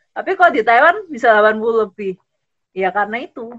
tapi 0.10 0.32
kalau 0.34 0.50
di 0.50 0.66
Taiwan 0.66 1.06
bisa 1.06 1.30
80 1.38 1.86
lebih 1.86 2.18
ya 2.74 2.90
karena 2.90 3.22
itu 3.22 3.54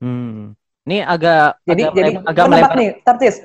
Hmm. 0.00 0.56
Ini 0.88 1.04
agak 1.04 1.60
Jadi 1.68 1.82
agak, 1.84 1.94
jadi 1.94 2.10
agak 2.24 2.44
gue 2.48 2.54
nebak 2.56 2.72
nih, 2.74 2.90
Tartis. 3.04 3.36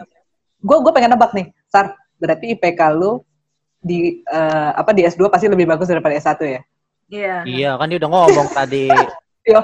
Gue 0.64 0.78
gue 0.82 0.92
pengen 0.96 1.12
nebak 1.14 1.32
nih, 1.36 1.52
Sar. 1.68 1.94
Berarti 2.16 2.56
IPK 2.56 2.82
lu 2.96 3.22
di 3.84 4.24
eh, 4.24 4.72
apa 4.72 4.96
di 4.96 5.04
S2 5.04 5.28
pasti 5.28 5.52
lebih 5.52 5.68
bagus 5.68 5.92
daripada 5.92 6.16
S1 6.16 6.40
ya? 6.48 6.62
Iya 7.06 7.36
Iya 7.46 7.72
kan 7.78 7.86
dia 7.92 8.00
udah 8.02 8.10
ngomong 8.10 8.48
tadi. 8.50 8.90
Yo, 9.46 9.62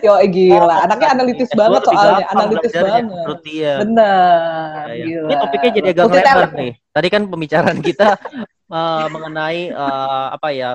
yo 0.00 0.12
gila. 0.26 0.88
Anaknya 0.88 1.08
analitis 1.12 1.52
S2 1.52 1.60
banget 1.60 1.82
soalnya, 1.84 2.26
analitis 2.28 2.72
belajarnya, 2.72 3.02
banget. 3.04 3.36
Bener, 3.76 4.84
Ya, 4.88 4.88
ya. 4.88 5.04
gila. 5.04 5.28
Ini 5.28 5.34
topiknya 5.36 5.70
jadi 5.70 5.88
agak 5.92 6.04
lebar 6.08 6.48
nih. 6.54 6.72
Tadi 6.88 7.08
kan 7.08 7.22
pembicaraan 7.28 7.78
kita 7.78 8.08
eh, 8.76 9.06
mengenai 9.12 9.60
eh, 9.68 10.26
apa 10.32 10.48
ya 10.50 10.70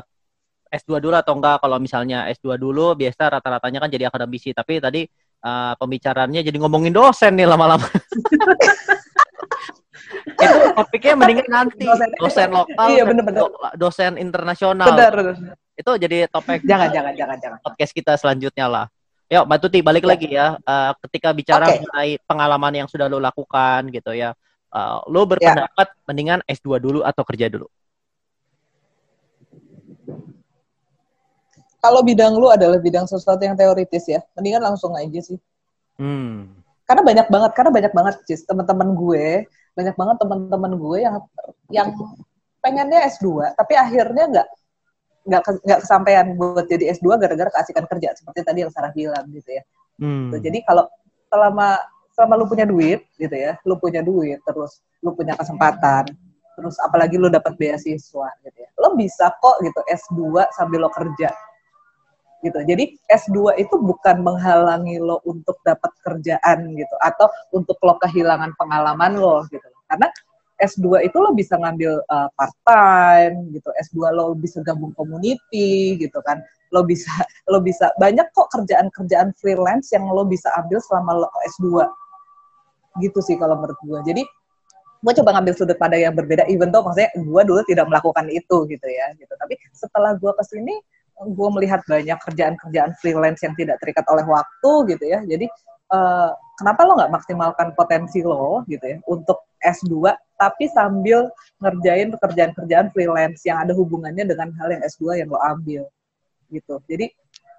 S2 0.69 0.97
dulu 0.99 1.13
atau 1.13 1.33
enggak 1.33 1.61
kalau 1.61 1.77
misalnya 1.77 2.29
S2 2.29 2.55
dulu 2.55 2.93
biasa 2.93 3.29
rata-ratanya 3.31 3.79
kan 3.79 3.89
jadi 3.89 4.05
akademisi 4.07 4.53
tapi 4.53 4.77
tadi 4.77 5.01
eh, 5.41 5.73
pembicaraannya 5.73 6.41
jadi 6.41 6.57
ngomongin 6.61 6.93
dosen 6.93 7.33
nih 7.33 7.49
lama-lama. 7.49 7.89
itu 10.23 10.45
topiknya 10.75 11.13
mendingan 11.15 11.47
nanti 11.47 11.85
Dosen- 11.85 12.15
dosen 12.17 12.49
lokal 12.51 12.87
Iya, 12.89 13.01
dan 13.01 13.09
bener-bener. 13.09 13.39
do- 13.43 13.57
dosen 13.75 14.13
internasional 14.17 14.87
Bener. 14.93 15.13
Itu 15.73 15.91
jadi 15.97 16.17
topik 16.29 16.61
Jangan, 16.61 16.89
jangan, 16.93 17.13
jangan, 17.17 17.37
jangan. 17.41 17.57
podcast 17.65 17.93
kita 17.93 18.13
selanjutnya 18.17 18.67
lah. 18.69 18.85
Yuk, 19.31 19.43
Mbak 19.49 19.59
Tuti 19.65 19.79
balik 19.81 20.05
Ya. 20.05 20.09
lagi 20.13 20.27
ya. 20.29 20.47
Eh, 20.61 20.91
ketika 21.07 21.29
bicara 21.33 21.65
Oke. 21.65 21.81
mengenai 21.81 22.11
pengalaman 22.29 22.73
yang 22.85 22.87
sudah 22.91 23.09
lo 23.09 23.17
lakukan 23.17 23.89
gitu 23.89 24.13
ya, 24.13 24.37
eh, 24.69 24.97
lo 25.09 25.21
Ya. 25.25 25.29
berpendapat 25.33 25.87
mendingan 26.05 26.39
S2 26.45 26.77
dulu 26.77 27.01
atau 27.01 27.23
kerja 27.25 27.49
dulu? 27.49 27.65
Kalau 31.83 31.99
bidang 31.99 32.39
lu 32.39 32.47
adalah 32.47 32.79
bidang 32.79 33.03
sesuatu 33.03 33.43
yang 33.43 33.59
teoritis 33.59 34.07
ya, 34.07 34.23
mendingan 34.39 34.63
langsung 34.63 34.95
aja 34.95 35.19
sih. 35.19 35.35
Hmm. 35.99 36.47
Karena 36.87 37.03
banyak 37.03 37.27
banget, 37.27 37.51
karena 37.57 37.71
banyak 37.75 37.93
banget 37.95 38.15
Cis, 38.23 38.47
teman-teman 38.47 38.95
gue, 38.95 39.43
banyak 39.75 39.95
banget 39.97 40.15
teman-teman 40.21 40.71
gue 40.79 40.97
yang 41.03 41.15
yang 41.67 41.89
pengennya 42.63 43.03
S2, 43.11 43.51
tapi 43.59 43.73
akhirnya 43.75 44.23
nggak 44.31 44.47
nggak 45.23 45.41
nggak 45.63 45.79
kesampaian 45.87 46.27
buat 46.35 46.67
jadi 46.67 46.91
S2 46.99 47.15
gara-gara 47.15 47.49
keasikan 47.51 47.87
kerja 47.87 48.11
seperti 48.15 48.43
tadi 48.43 48.59
yang 48.67 48.71
Sarah 48.71 48.91
bilang 48.91 49.23
gitu 49.31 49.49
ya. 49.55 49.63
Hmm. 49.99 50.35
Tuh, 50.35 50.39
Jadi 50.43 50.59
kalau 50.67 50.85
selama 51.31 51.79
selama 52.13 52.33
lu 52.37 52.45
punya 52.45 52.65
duit 52.67 53.07
gitu 53.17 53.33
ya, 53.33 53.57
lu 53.65 53.79
punya 53.79 54.03
duit 54.03 54.37
terus 54.45 54.83
lu 55.01 55.15
punya 55.15 55.33
kesempatan, 55.39 56.11
terus 56.59 56.75
apalagi 56.83 57.17
lu 57.17 57.31
dapat 57.31 57.55
beasiswa 57.57 58.27
gitu 58.43 58.57
ya. 58.57 58.69
Lo 58.77 58.93
bisa 58.99 59.31
kok 59.39 59.63
gitu 59.63 59.79
S2 59.89 60.43
sambil 60.53 60.85
lo 60.85 60.89
kerja. 60.93 61.31
Gitu. 62.43 62.59
Jadi 62.67 62.99
S2 63.07 63.55
itu 63.55 63.75
bukan 63.79 64.19
menghalangi 64.19 64.99
lo 64.99 65.23
untuk 65.23 65.63
dapat 65.63 65.95
kerjaan 66.03 66.75
gitu 66.75 66.95
atau 66.99 67.31
untuk 67.55 67.79
lo 67.79 67.95
kehilangan 68.03 68.51
pengalaman 68.59 69.15
lo 69.15 69.47
gitu. 69.47 69.63
Karena 69.87 70.11
S2 70.61 71.09
itu 71.09 71.17
lo 71.17 71.33
bisa 71.33 71.57
ngambil 71.57 72.03
uh, 72.09 72.29
part 72.37 72.53
time 72.67 73.49
gitu. 73.53 73.69
S2 73.73 73.97
lo 74.13 74.37
bisa 74.37 74.61
gabung 74.61 74.93
community 74.93 75.97
gitu 75.97 76.19
kan. 76.21 76.41
Lo 76.69 76.85
bisa 76.85 77.09
lo 77.51 77.63
bisa 77.63 77.89
banyak 77.97 78.25
kok 78.33 78.49
kerjaan-kerjaan 78.53 79.33
freelance 79.37 79.89
yang 79.95 80.05
lo 80.05 80.27
bisa 80.27 80.49
ambil 80.59 80.77
selama 80.83 81.25
lo 81.25 81.29
S2. 81.57 81.83
Gitu 83.01 83.19
sih 83.25 83.35
kalau 83.41 83.57
menurut 83.57 83.79
gue. 83.81 83.99
Jadi 84.13 84.23
gue 85.03 85.13
coba 85.19 85.35
ngambil 85.35 85.53
sudut 85.57 85.75
pandang 85.75 85.99
yang 86.07 86.15
berbeda 86.15 86.47
even 86.47 86.71
though 86.71 86.79
maksudnya 86.79 87.11
gue 87.11 87.41
dulu 87.43 87.59
tidak 87.67 87.85
melakukan 87.89 88.29
itu 88.29 88.57
gitu 88.69 88.87
ya 88.87 89.11
gitu. 89.17 89.33
Tapi 89.35 89.57
setelah 89.73 90.15
gue 90.15 90.31
ke 90.31 90.43
sini 90.47 90.75
gue 91.13 91.49
melihat 91.53 91.85
banyak 91.85 92.19
kerjaan-kerjaan 92.25 92.91
freelance 92.99 93.41
yang 93.45 93.53
tidak 93.53 93.77
terikat 93.81 94.05
oleh 94.09 94.25
waktu 94.25 94.71
gitu 94.95 95.05
ya. 95.07 95.19
Jadi 95.25 95.45
uh, 95.93 96.31
kenapa 96.57 96.81
lo 96.87 96.97
nggak 96.97 97.11
maksimalkan 97.13 97.67
potensi 97.77 98.23
lo 98.25 98.65
gitu 98.65 98.85
ya 98.85 98.97
untuk 99.09 99.52
S2 99.63 100.13
tapi 100.35 100.67
sambil 100.71 101.31
ngerjain 101.63 102.11
pekerjaan-kerjaan 102.11 102.91
freelance 102.91 103.41
yang 103.47 103.63
ada 103.63 103.71
hubungannya 103.71 104.27
dengan 104.27 104.51
hal 104.59 104.75
yang 104.75 104.83
S2 104.83 105.23
yang 105.23 105.31
lo 105.31 105.39
ambil 105.39 105.87
gitu. 106.51 106.83
Jadi 106.85 107.07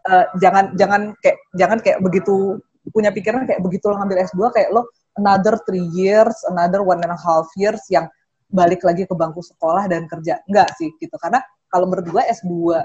uh, 0.07 0.29
jangan 0.38 0.77
jangan 0.77 1.17
kayak 1.25 1.38
jangan 1.57 1.79
kayak 1.81 1.99
begitu 2.05 2.61
punya 2.93 3.09
pikiran 3.09 3.49
kayak 3.49 3.64
begitu 3.64 3.88
lo 3.88 3.97
ngambil 3.97 4.21
S2 4.29 4.40
kayak 4.53 4.69
lo 4.77 4.85
another 5.17 5.57
three 5.64 5.88
years, 5.97 6.35
another 6.53 6.85
one 6.85 7.01
and 7.01 7.12
a 7.14 7.21
half 7.21 7.49
years 7.57 7.81
yang 7.88 8.05
balik 8.53 8.85
lagi 8.85 9.09
ke 9.09 9.14
bangku 9.17 9.40
sekolah 9.40 9.88
dan 9.88 10.05
kerja. 10.07 10.43
Enggak 10.47 10.77
sih 10.77 10.93
gitu. 11.01 11.17
Karena 11.19 11.40
kalau 11.73 11.90
gue 11.90 12.23
S2 12.23 12.79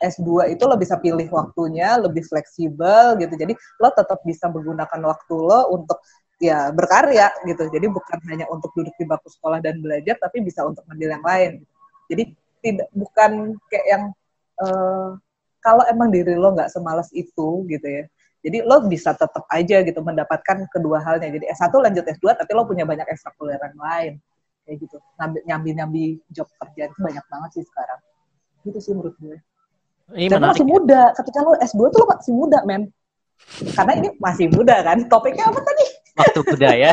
S2 0.00 0.54
itu 0.54 0.62
lo 0.66 0.74
bisa 0.74 0.98
pilih 0.98 1.28
waktunya, 1.30 1.98
lebih 2.00 2.24
fleksibel 2.26 3.18
gitu. 3.20 3.34
Jadi 3.34 3.54
lo 3.54 3.88
tetap 3.92 4.22
bisa 4.24 4.48
menggunakan 4.50 5.00
waktu 5.04 5.34
lo 5.34 5.60
untuk 5.74 6.00
ya 6.42 6.70
berkarya 6.70 7.30
gitu. 7.46 7.68
Jadi 7.70 7.86
bukan 7.90 8.18
hanya 8.30 8.46
untuk 8.50 8.70
duduk 8.74 8.94
di 8.98 9.04
bangku 9.06 9.28
sekolah 9.30 9.62
dan 9.62 9.78
belajar, 9.78 10.18
tapi 10.18 10.42
bisa 10.42 10.66
untuk 10.66 10.82
ngambil 10.88 11.08
yang 11.18 11.24
lain. 11.24 11.52
Jadi 12.10 12.22
tidak 12.64 12.88
bukan 12.96 13.60
kayak 13.68 13.86
yang 13.86 14.04
uh, 14.60 15.16
kalau 15.60 15.84
emang 15.88 16.12
diri 16.12 16.36
lo 16.36 16.52
nggak 16.52 16.72
semalas 16.72 17.08
itu 17.12 17.64
gitu 17.68 17.86
ya. 17.88 18.04
Jadi 18.44 18.60
lo 18.60 18.84
bisa 18.84 19.16
tetap 19.16 19.48
aja 19.48 19.80
gitu 19.80 20.00
mendapatkan 20.04 20.68
kedua 20.68 21.00
halnya. 21.00 21.32
Jadi 21.32 21.48
S1 21.48 21.72
lanjut 21.72 22.04
S2 22.04 22.36
tapi 22.36 22.50
lo 22.52 22.68
punya 22.68 22.84
banyak 22.84 23.08
ekstrakurikuler 23.08 23.72
lain. 23.72 24.20
Kayak 24.68 24.76
gitu. 24.84 24.96
Nyambi-nyambi 25.48 26.20
job 26.28 26.48
kerjaan 26.60 26.92
itu 26.92 27.00
banyak 27.00 27.24
banget 27.24 27.50
sih 27.56 27.64
sekarang. 27.64 28.00
Gitu 28.68 28.78
sih 28.84 28.92
menurut 28.92 29.16
gue. 29.16 29.40
Ini 30.12 30.28
Dan 30.28 30.44
masih 30.44 30.68
muda. 30.68 31.16
Ketika 31.16 31.40
lo 31.40 31.56
S2 31.56 31.80
tuh 31.88 31.98
lo 32.04 32.06
masih 32.12 32.32
muda, 32.36 32.58
men. 32.68 32.92
Karena 33.72 33.92
ini 33.96 34.08
masih 34.20 34.46
muda 34.52 34.76
kan. 34.84 35.08
Topiknya 35.08 35.48
apa 35.48 35.60
tadi? 35.64 35.73
Waktu 36.14 36.40
muda 36.46 36.70
ya. 36.74 36.92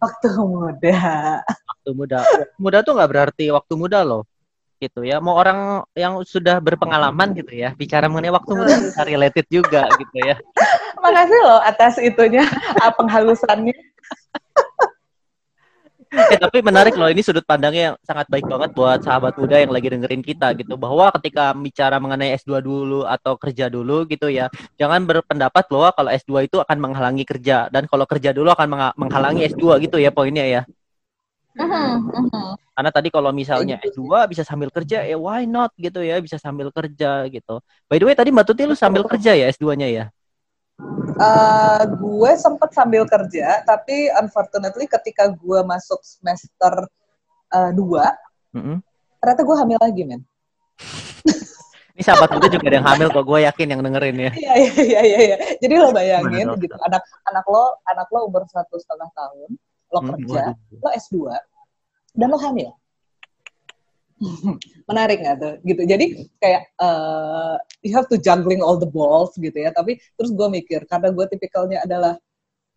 waktu 0.00 0.28
muda. 0.32 1.00
Waktu 1.44 1.90
muda. 1.92 2.18
Muda 2.56 2.78
tuh 2.80 2.92
nggak 2.96 3.10
berarti 3.10 3.44
waktu 3.52 3.74
muda 3.76 4.00
loh. 4.06 4.24
Gitu 4.80 5.04
ya. 5.04 5.20
Mau 5.20 5.36
orang 5.36 5.84
yang 5.92 6.16
sudah 6.24 6.56
berpengalaman 6.62 7.36
gitu 7.36 7.52
ya. 7.52 7.76
Bicara 7.76 8.08
mengenai 8.08 8.32
waktu 8.32 8.52
muda 8.56 8.74
bisa 8.80 9.02
related 9.04 9.46
juga 9.52 9.84
gitu 10.00 10.16
ya. 10.24 10.40
Makasih 11.02 11.40
loh 11.44 11.60
atas 11.60 12.00
itunya. 12.00 12.46
penghalusannya 12.98 13.76
eh, 16.10 16.38
tapi 16.38 16.58
menarik 16.60 16.98
loh 16.98 17.06
ini 17.06 17.22
sudut 17.22 17.46
pandangnya 17.46 17.94
yang 17.94 17.96
sangat 18.02 18.26
baik 18.26 18.46
banget 18.50 18.70
buat 18.74 18.98
sahabat 19.02 19.38
muda 19.38 19.62
yang 19.62 19.70
lagi 19.70 19.88
dengerin 19.90 20.22
kita 20.26 20.54
gitu 20.58 20.74
bahwa 20.74 21.10
ketika 21.18 21.54
bicara 21.54 21.96
mengenai 22.02 22.34
S2 22.34 22.58
dulu 22.58 23.06
atau 23.06 23.38
kerja 23.38 23.70
dulu 23.70 24.04
gitu 24.10 24.26
ya 24.26 24.50
jangan 24.74 25.06
berpendapat 25.06 25.70
bahwa 25.70 25.94
kalau 25.94 26.10
S2 26.10 26.50
itu 26.50 26.56
akan 26.58 26.78
menghalangi 26.82 27.22
kerja 27.22 27.70
dan 27.70 27.86
kalau 27.86 28.04
kerja 28.04 28.34
dulu 28.34 28.50
akan 28.50 28.94
menghalangi 28.98 29.46
S2 29.54 29.78
gitu 29.86 29.96
ya 30.02 30.10
poinnya 30.10 30.46
ya. 30.46 30.62
Uh-huh, 31.50 32.54
Karena 32.78 32.90
tadi 32.94 33.10
kalau 33.10 33.34
misalnya 33.34 33.82
S2 33.82 34.30
bisa 34.30 34.46
sambil 34.46 34.70
kerja 34.70 35.02
ya 35.02 35.18
why 35.18 35.44
not 35.44 35.74
gitu 35.74 36.00
ya 36.00 36.22
bisa 36.22 36.38
sambil 36.38 36.70
kerja 36.70 37.26
gitu. 37.26 37.58
By 37.90 37.98
the 37.98 38.06
way 38.06 38.14
tadi 38.14 38.30
Mbak 38.30 38.46
Tuti 38.46 38.62
lu 38.70 38.78
sambil 38.78 39.02
kerja 39.04 39.34
ya 39.34 39.50
S2-nya 39.50 39.88
ya? 39.90 40.04
Uh, 41.20 41.84
gue 42.00 42.32
sempet 42.40 42.72
sambil 42.72 43.04
kerja, 43.04 43.60
tapi 43.68 44.08
unfortunately 44.16 44.88
ketika 44.88 45.28
gue 45.28 45.60
masuk 45.68 46.00
semester 46.00 46.88
uh, 47.52 47.70
dua, 47.76 48.16
mm-hmm. 48.56 48.80
ternyata 49.20 49.42
gue 49.44 49.56
hamil 49.60 49.78
lagi, 49.84 50.02
men. 50.08 50.24
Ini 51.92 52.02
sahabat 52.08 52.40
gue 52.40 52.48
juga 52.56 52.72
ada 52.72 52.76
yang 52.80 52.88
hamil 52.88 53.08
kok, 53.12 53.24
gue 53.28 53.38
yakin 53.44 53.68
yang 53.68 53.80
dengerin 53.84 54.16
ya. 54.16 54.32
Iya, 54.32 54.52
iya, 54.56 54.72
iya, 54.80 55.00
iya. 55.04 55.18
iya. 55.20 55.36
Jadi 55.60 55.74
lo 55.76 55.92
bayangin 55.92 56.48
gitu, 56.56 56.76
anak 56.88 57.04
anak 57.28 57.44
lo 57.52 57.76
anak 57.84 58.08
lo 58.08 58.18
umur 58.24 58.48
satu 58.48 58.80
setengah 58.80 59.12
tahun, 59.12 59.50
lo 59.92 60.00
kerja, 60.00 60.42
mm-hmm. 60.56 60.80
lo 60.80 60.88
S2, 60.96 61.16
dan 62.16 62.28
lo 62.32 62.38
hamil. 62.40 62.72
menarik 64.90 65.24
nggak 65.24 65.36
tuh? 65.40 65.54
Gitu. 65.64 65.82
Jadi 65.88 66.06
kayak 66.40 66.62
uh, 66.80 67.56
you 67.80 67.92
have 67.96 68.06
to 68.08 68.20
juggling 68.20 68.60
all 68.60 68.76
the 68.76 68.88
balls 68.88 69.32
gitu 69.36 69.54
ya. 69.54 69.72
Tapi 69.72 69.98
terus 70.16 70.30
gue 70.32 70.48
mikir 70.48 70.84
karena 70.84 71.08
gue 71.12 71.24
tipikalnya 71.28 71.84
adalah 71.84 72.14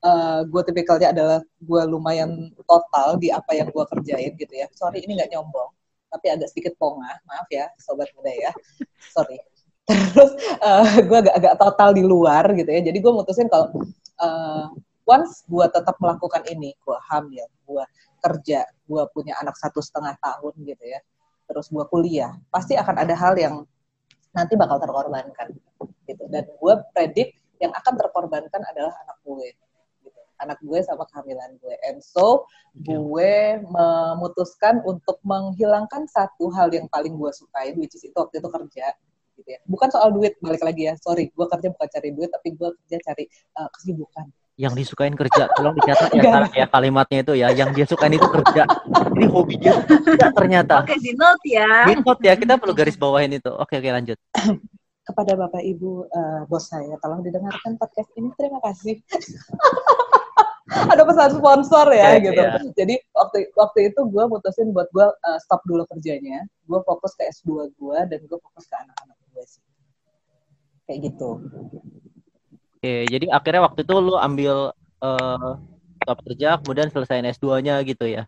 uh, 0.04 0.42
gue 0.48 0.62
tipikalnya 0.72 1.12
adalah 1.12 1.40
gue 1.44 1.82
lumayan 1.88 2.52
total 2.64 3.20
di 3.20 3.30
apa 3.30 3.52
yang 3.56 3.68
gue 3.70 3.86
kerjain 3.92 4.34
gitu 4.40 4.54
ya. 4.54 4.68
Sorry 4.74 5.04
ini 5.04 5.20
nggak 5.20 5.32
nyombong 5.36 5.72
tapi 6.14 6.30
agak 6.30 6.46
sedikit 6.54 6.78
pongah 6.78 7.18
maaf 7.26 7.50
ya 7.50 7.68
sobat 7.82 8.08
muda 8.14 8.32
ya. 8.32 8.52
Sorry. 9.12 9.42
Terus 10.16 10.32
uh, 10.64 10.86
eh, 10.88 11.04
gue 11.04 11.18
agak 11.28 11.36
agak 11.42 11.56
total 11.60 11.90
di 11.92 12.04
luar 12.06 12.54
gitu 12.56 12.70
ya. 12.70 12.80
Jadi 12.86 12.98
gue 13.04 13.12
mutusin 13.12 13.52
kalau 13.52 13.74
uh, 14.22 14.72
once 15.04 15.44
gue 15.48 15.66
tetap 15.68 15.96
melakukan 16.00 16.44
ini 16.48 16.72
gue 16.80 16.98
hamil 17.12 17.48
gue 17.68 17.84
kerja 18.24 18.64
gue 18.88 19.04
punya 19.12 19.36
anak 19.40 19.56
satu 19.60 19.84
setengah 19.84 20.16
tahun 20.24 20.54
gitu 20.64 20.84
ya 20.88 21.00
terus 21.48 21.68
gue 21.70 21.86
kuliah 21.92 22.34
pasti 22.50 22.74
akan 22.80 22.96
ada 23.04 23.16
hal 23.16 23.34
yang 23.36 23.56
nanti 24.34 24.58
bakal 24.58 24.82
terkorbankan 24.82 25.54
gitu. 26.10 26.24
Dan 26.28 26.50
gue 26.50 26.74
predik 26.92 27.38
yang 27.62 27.72
akan 27.72 27.94
terkorbankan 27.96 28.62
adalah 28.68 28.92
anak 29.06 29.18
gue 29.24 29.48
gitu. 30.04 30.22
anak 30.42 30.60
gue 30.60 30.80
sama 30.84 31.08
kehamilan 31.08 31.56
gue. 31.62 31.76
And 31.88 32.04
so 32.04 32.50
gue 32.76 33.62
memutuskan 33.64 34.84
untuk 34.84 35.22
menghilangkan 35.24 36.10
satu 36.10 36.52
hal 36.52 36.74
yang 36.74 36.90
paling 36.92 37.16
gue 37.16 37.32
sukai 37.32 37.72
which 37.78 37.96
is 37.96 38.04
itu 38.04 38.18
waktu 38.18 38.42
itu 38.42 38.50
kerja 38.50 38.86
gitu 39.40 39.50
ya. 39.50 39.60
Bukan 39.70 39.88
soal 39.94 40.12
duit 40.12 40.36
balik 40.44 40.66
lagi 40.66 40.92
ya. 40.92 40.94
Sorry 41.00 41.32
gue 41.32 41.46
kerja 41.48 41.72
bukan 41.72 41.88
cari 41.88 42.10
duit 42.12 42.30
tapi 42.34 42.58
gue 42.58 42.70
kerja 42.84 42.98
cari 43.14 43.24
uh, 43.56 43.70
kesibukan 43.72 44.28
yang 44.58 44.74
disukain 44.78 45.18
kerja. 45.18 45.50
Tolong 45.58 45.74
dicatat 45.78 46.14
ya 46.14 46.46
ya 46.54 46.66
kalimatnya 46.70 47.20
itu 47.26 47.34
ya. 47.38 47.48
Yang 47.54 47.70
dia 47.74 47.86
sukain 47.90 48.14
itu 48.14 48.28
kerja. 48.30 48.64
Ini 49.18 49.26
hobi 49.30 49.56
dia 49.58 49.74
kerja 49.82 50.30
ternyata. 50.34 50.86
Oke 50.86 50.98
di 51.02 51.12
note 51.18 51.46
ya. 51.48 51.90
Di 51.90 51.96
note 51.98 52.22
ya. 52.22 52.34
Kita 52.38 52.54
perlu 52.62 52.74
garis 52.78 52.98
bawahin 52.98 53.38
itu. 53.38 53.50
Oke 53.50 53.82
oke 53.82 53.90
lanjut. 53.90 54.18
Kepada 55.08 55.36
bapak 55.36 55.60
ibu 55.68 56.08
uh, 56.08 56.48
bos 56.48 56.64
saya 56.70 56.96
tolong 57.02 57.26
didengarkan 57.26 57.76
podcast 57.76 58.10
ini. 58.16 58.30
Terima 58.38 58.62
kasih. 58.64 59.02
Ada 60.74 61.04
pesan 61.06 61.38
sponsor 61.38 61.92
ya 61.92 62.18
okay, 62.18 62.34
gitu. 62.34 62.40
yeah. 62.40 62.72
jadi 62.74 62.96
waktu 63.14 63.52
waktu 63.54 63.94
itu 63.94 64.00
gue 64.10 64.24
mutusin 64.26 64.72
buat 64.72 64.88
gue 64.96 65.06
uh, 65.06 65.40
stop 65.44 65.60
dulu 65.68 65.84
kerjanya. 65.92 66.48
Gue 66.66 66.80
fokus 66.88 67.14
ke 67.20 67.30
S2 67.30 67.76
gue 67.76 68.00
dan 68.10 68.20
gue 68.24 68.40
fokus 68.40 68.66
ke 68.72 68.76
anak-anak 68.80 69.18
gue 69.36 69.44
sih. 69.44 69.62
Kayak 70.88 71.12
gitu 71.12 71.30
Oke, 72.84 73.08
jadi 73.08 73.32
akhirnya 73.32 73.64
waktu 73.64 73.88
itu 73.88 73.96
lu 73.96 74.20
ambil 74.20 74.76
uh, 75.00 75.56
top 76.04 76.20
kerja, 76.28 76.60
kemudian 76.60 76.92
selesai 76.92 77.40
S2-nya 77.40 77.80
gitu 77.88 78.04
ya? 78.04 78.28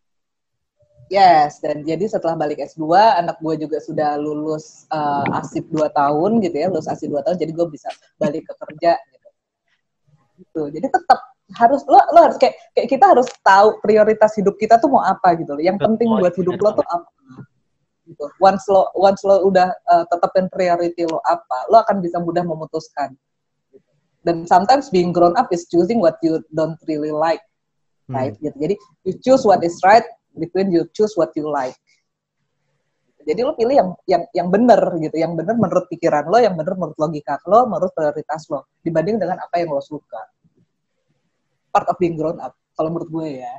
Yes, 1.12 1.60
dan 1.60 1.84
jadi 1.84 2.08
setelah 2.08 2.40
balik 2.40 2.64
S2, 2.64 2.88
anak 3.20 3.36
gue 3.44 3.68
juga 3.68 3.84
sudah 3.84 4.16
lulus 4.16 4.88
uh, 4.96 5.28
asip 5.44 5.68
2 5.76 5.92
tahun 5.92 6.40
gitu 6.40 6.56
ya, 6.56 6.72
lulus 6.72 6.88
asip 6.88 7.12
2 7.12 7.20
tahun, 7.28 7.36
jadi 7.36 7.52
gue 7.52 7.68
bisa 7.68 7.92
balik 8.16 8.48
ke 8.48 8.54
kerja 8.56 8.96
gitu. 9.12 9.28
gitu. 10.40 10.62
Jadi 10.72 10.88
tetap 10.88 11.20
harus 11.60 11.84
lo 11.92 12.00
lo 12.16 12.20
harus 12.24 12.40
kayak 12.40 12.56
kayak 12.72 12.88
kita 12.96 13.12
harus 13.12 13.28
tahu 13.44 13.84
prioritas 13.84 14.40
hidup 14.40 14.56
kita 14.56 14.80
tuh 14.80 14.88
mau 14.88 15.04
apa 15.04 15.36
gitu 15.36 15.52
loh. 15.52 15.64
Yang 15.68 15.84
penting 15.84 16.16
buat 16.16 16.32
hidup 16.32 16.56
lo 16.64 16.80
tuh 16.80 16.88
apa 16.88 17.12
gitu. 18.08 18.24
Once 18.40 18.64
lo 18.72 18.88
once 18.96 19.20
lo 19.28 19.52
udah 19.52 19.68
uh, 19.68 20.08
tetapin 20.08 20.48
priority 20.48 21.04
lo 21.04 21.20
apa, 21.28 21.68
lo 21.68 21.84
akan 21.84 22.00
bisa 22.00 22.24
mudah 22.24 22.48
memutuskan 22.48 23.20
dan 24.26 24.44
sometimes 24.50 24.90
being 24.90 25.14
grown 25.14 25.38
up 25.38 25.48
is 25.54 25.70
choosing 25.70 26.02
what 26.02 26.18
you 26.26 26.42
don't 26.52 26.76
really 26.90 27.14
like 27.14 27.42
hmm. 28.10 28.18
right 28.18 28.34
gitu 28.42 28.58
jadi 28.58 28.76
you 29.06 29.14
choose 29.22 29.46
what 29.46 29.62
is 29.62 29.78
right 29.86 30.04
between 30.36 30.74
you 30.74 30.84
choose 30.92 31.14
what 31.16 31.30
you 31.38 31.46
like 31.46 31.78
jadi 33.26 33.42
lo 33.42 33.58
pilih 33.58 33.74
yang 33.78 33.90
yang 34.06 34.24
yang 34.34 34.48
benar 34.50 34.82
gitu 35.02 35.16
yang 35.18 35.34
benar 35.38 35.58
menurut 35.58 35.86
pikiran 35.90 36.26
lo 36.30 36.38
yang 36.42 36.58
benar 36.58 36.74
menurut 36.74 36.98
logika 36.98 37.38
lo 37.46 37.70
menurut 37.70 37.94
prioritas 37.94 38.50
lo 38.50 38.70
dibanding 38.82 39.22
dengan 39.22 39.38
apa 39.42 39.62
yang 39.62 39.70
lo 39.72 39.82
suka 39.82 40.22
part 41.70 41.86
of 41.86 41.98
being 42.02 42.18
grown 42.18 42.42
up 42.42 42.58
kalau 42.76 42.92
menurut 42.92 43.10
gue 43.10 43.46
ya 43.46 43.54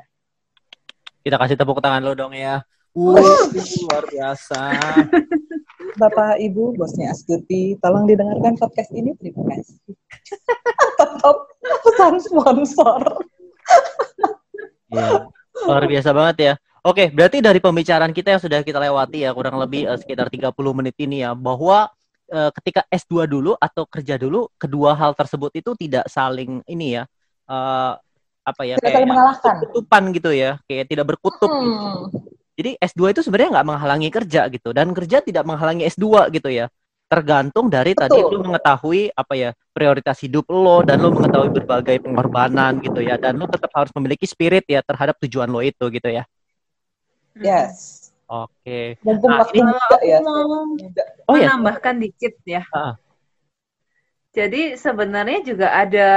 Kita 1.26 1.42
kasih 1.42 1.59
tepuk 1.59 1.83
tangan 1.83 2.07
lo 2.07 2.14
dong 2.14 2.31
ya. 2.31 2.62
Uh, 2.96 3.52
luar 3.85 4.09
biasa. 4.09 4.72
Bapak 5.96 6.37
Ibu 6.37 6.76
bosnya 6.76 7.11
Astuti 7.12 7.76
tolong 7.80 8.04
didengarkan 8.04 8.56
podcast 8.61 8.92
ini 8.92 9.16
terima 9.16 9.48
kasih 9.48 9.96
tetap 11.00 11.37
pesan 11.85 12.14
sponsor 12.20 13.00
Iya. 14.87 15.26
Luar 15.66 15.85
biasa 15.88 16.11
banget 16.14 16.37
ya. 16.38 16.52
Oke, 16.87 17.11
berarti 17.11 17.42
dari 17.42 17.59
pembicaraan 17.59 18.14
kita 18.14 18.38
yang 18.38 18.42
sudah 18.42 18.62
kita 18.62 18.78
lewati 18.78 19.26
ya 19.26 19.35
kurang 19.35 19.59
lebih 19.59 19.90
eh, 19.90 19.98
sekitar 19.98 20.30
30 20.30 20.54
menit 20.70 20.94
ini 21.02 21.26
ya 21.26 21.35
bahwa 21.35 21.90
eh, 22.30 22.50
ketika 22.54 22.87
S2 22.87 23.26
dulu 23.26 23.59
atau 23.59 23.82
kerja 23.90 24.14
dulu 24.14 24.46
kedua 24.54 24.94
hal 24.94 25.11
tersebut 25.18 25.50
itu 25.59 25.74
tidak 25.74 26.06
saling 26.06 26.62
ini 26.70 27.02
ya 27.02 27.02
eh, 27.50 27.92
apa 28.46 28.62
ya 28.62 28.78
tidak 28.78 28.94
saling 28.94 29.11
mengalahkan 29.11 29.54
kutupan 29.66 30.02
gitu 30.14 30.30
ya, 30.30 30.62
kayak 30.70 30.87
tidak 30.87 31.04
berkutub 31.11 31.50
gitu. 31.50 31.90
Jadi 32.57 32.81
S2 32.81 33.12
itu 33.12 33.21
sebenarnya 33.21 33.61
nggak 33.61 33.69
menghalangi 33.69 34.09
kerja 34.09 34.49
gitu 34.49 34.73
dan 34.73 34.88
kerja 34.97 35.21
tidak 35.21 35.45
menghalangi 35.45 35.85
S2 35.87 36.33
gitu 36.33 36.49
ya. 36.49 36.73
Tergantung 37.07 37.71
dari 37.71 37.95
tadi 37.95 38.19
Betul. 38.19 38.33
lu 38.35 38.51
mengetahui 38.51 39.14
apa 39.14 39.35
ya 39.38 39.51
prioritas 39.71 40.19
hidup 40.25 40.49
lo 40.51 40.83
dan 40.83 40.99
lo 40.99 41.14
mengetahui 41.14 41.55
berbagai 41.55 42.03
pengorbanan 42.03 42.83
gitu 42.83 42.99
ya 42.99 43.14
dan 43.14 43.38
lo 43.38 43.47
tetap 43.47 43.71
harus 43.77 43.92
memiliki 43.95 44.27
spirit 44.27 44.66
ya 44.66 44.83
terhadap 44.83 45.14
tujuan 45.23 45.47
lo 45.47 45.62
itu 45.62 45.87
gitu 45.87 46.09
ya. 46.11 46.25
yes 47.37 48.11
Oke. 48.27 48.99
mumpung 49.07 49.31
Nah, 49.31 49.47
waktu 49.47 49.62
ini- 49.62 49.71
muda 49.71 49.99
ya 50.03 50.19
mau. 50.19 50.66
Oh 51.31 51.37
ya. 51.38 51.55
menambahkan 51.55 51.95
dikit 52.03 52.35
ya. 52.42 52.66
Ah. 52.75 52.99
Jadi 54.35 54.75
sebenarnya 54.75 55.47
juga 55.47 55.71
ada 55.71 56.11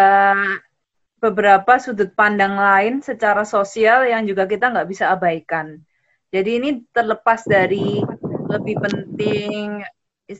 beberapa 1.22 1.78
sudut 1.78 2.10
pandang 2.18 2.58
lain 2.58 3.06
secara 3.06 3.46
sosial 3.46 4.10
yang 4.10 4.26
juga 4.26 4.50
kita 4.50 4.74
nggak 4.74 4.90
bisa 4.90 5.14
abaikan. 5.14 5.86
Jadi 6.30 6.52
ini 6.62 6.70
terlepas 6.94 7.42
dari 7.46 8.02
lebih 8.50 8.76
penting 8.78 9.82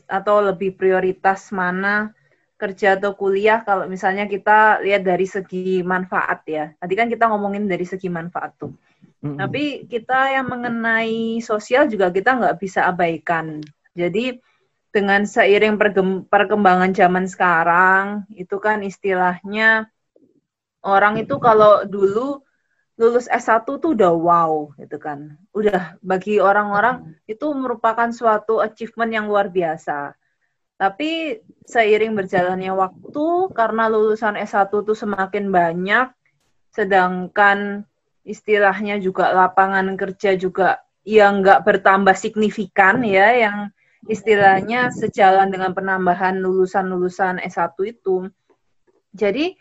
atau 0.06 0.38
lebih 0.38 0.78
prioritas 0.78 1.50
mana 1.50 2.14
kerja 2.60 2.94
atau 2.94 3.16
kuliah 3.16 3.64
kalau 3.64 3.88
misalnya 3.88 4.28
kita 4.28 4.84
lihat 4.84 5.02
dari 5.02 5.24
segi 5.24 5.80
manfaat 5.80 6.44
ya. 6.46 6.70
Tadi 6.76 6.94
kan 6.94 7.08
kita 7.08 7.26
ngomongin 7.26 7.66
dari 7.66 7.88
segi 7.88 8.12
manfaat 8.12 8.54
tuh. 8.60 8.76
Mm-mm. 9.24 9.40
Tapi 9.40 9.88
kita 9.88 10.36
yang 10.36 10.46
mengenai 10.46 11.40
sosial 11.40 11.88
juga 11.88 12.12
kita 12.12 12.36
nggak 12.36 12.56
bisa 12.60 12.84
abaikan. 12.86 13.64
Jadi 13.96 14.36
dengan 14.90 15.24
seiring 15.24 15.78
perkembangan 16.28 16.90
zaman 16.92 17.26
sekarang, 17.30 18.26
itu 18.34 18.58
kan 18.58 18.82
istilahnya 18.82 19.86
orang 20.82 21.22
itu 21.22 21.38
kalau 21.38 21.86
dulu 21.86 22.42
lulus 23.00 23.32
S1 23.32 23.64
tuh 23.64 23.96
udah 23.96 24.12
wow 24.12 24.52
gitu 24.76 25.00
kan. 25.00 25.40
Udah 25.56 25.96
bagi 26.04 26.36
orang-orang 26.36 27.16
itu 27.24 27.48
merupakan 27.56 28.12
suatu 28.12 28.60
achievement 28.60 29.08
yang 29.08 29.24
luar 29.24 29.48
biasa. 29.48 30.12
Tapi 30.76 31.40
seiring 31.64 32.12
berjalannya 32.12 32.72
waktu, 32.76 33.26
karena 33.56 33.88
lulusan 33.88 34.36
S1 34.36 34.68
tuh 34.68 34.92
semakin 34.92 35.48
banyak, 35.48 36.12
sedangkan 36.76 37.88
istilahnya 38.24 39.00
juga 39.00 39.32
lapangan 39.32 39.96
kerja 39.96 40.36
juga 40.36 40.84
yang 41.04 41.40
nggak 41.40 41.64
bertambah 41.64 42.12
signifikan 42.12 43.00
ya, 43.00 43.32
yang 43.48 43.56
istilahnya 44.08 44.92
sejalan 44.92 45.48
dengan 45.48 45.72
penambahan 45.72 46.36
lulusan-lulusan 46.40 47.40
S1 47.44 47.76
itu. 47.84 48.28
Jadi 49.16 49.56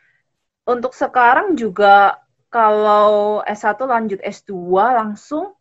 untuk 0.68 0.92
sekarang 0.92 1.56
juga 1.56 2.20
kalau 2.50 3.42
S1 3.46 3.78
lanjut 3.86 4.20
S2 4.26 4.54
langsung 4.98 5.54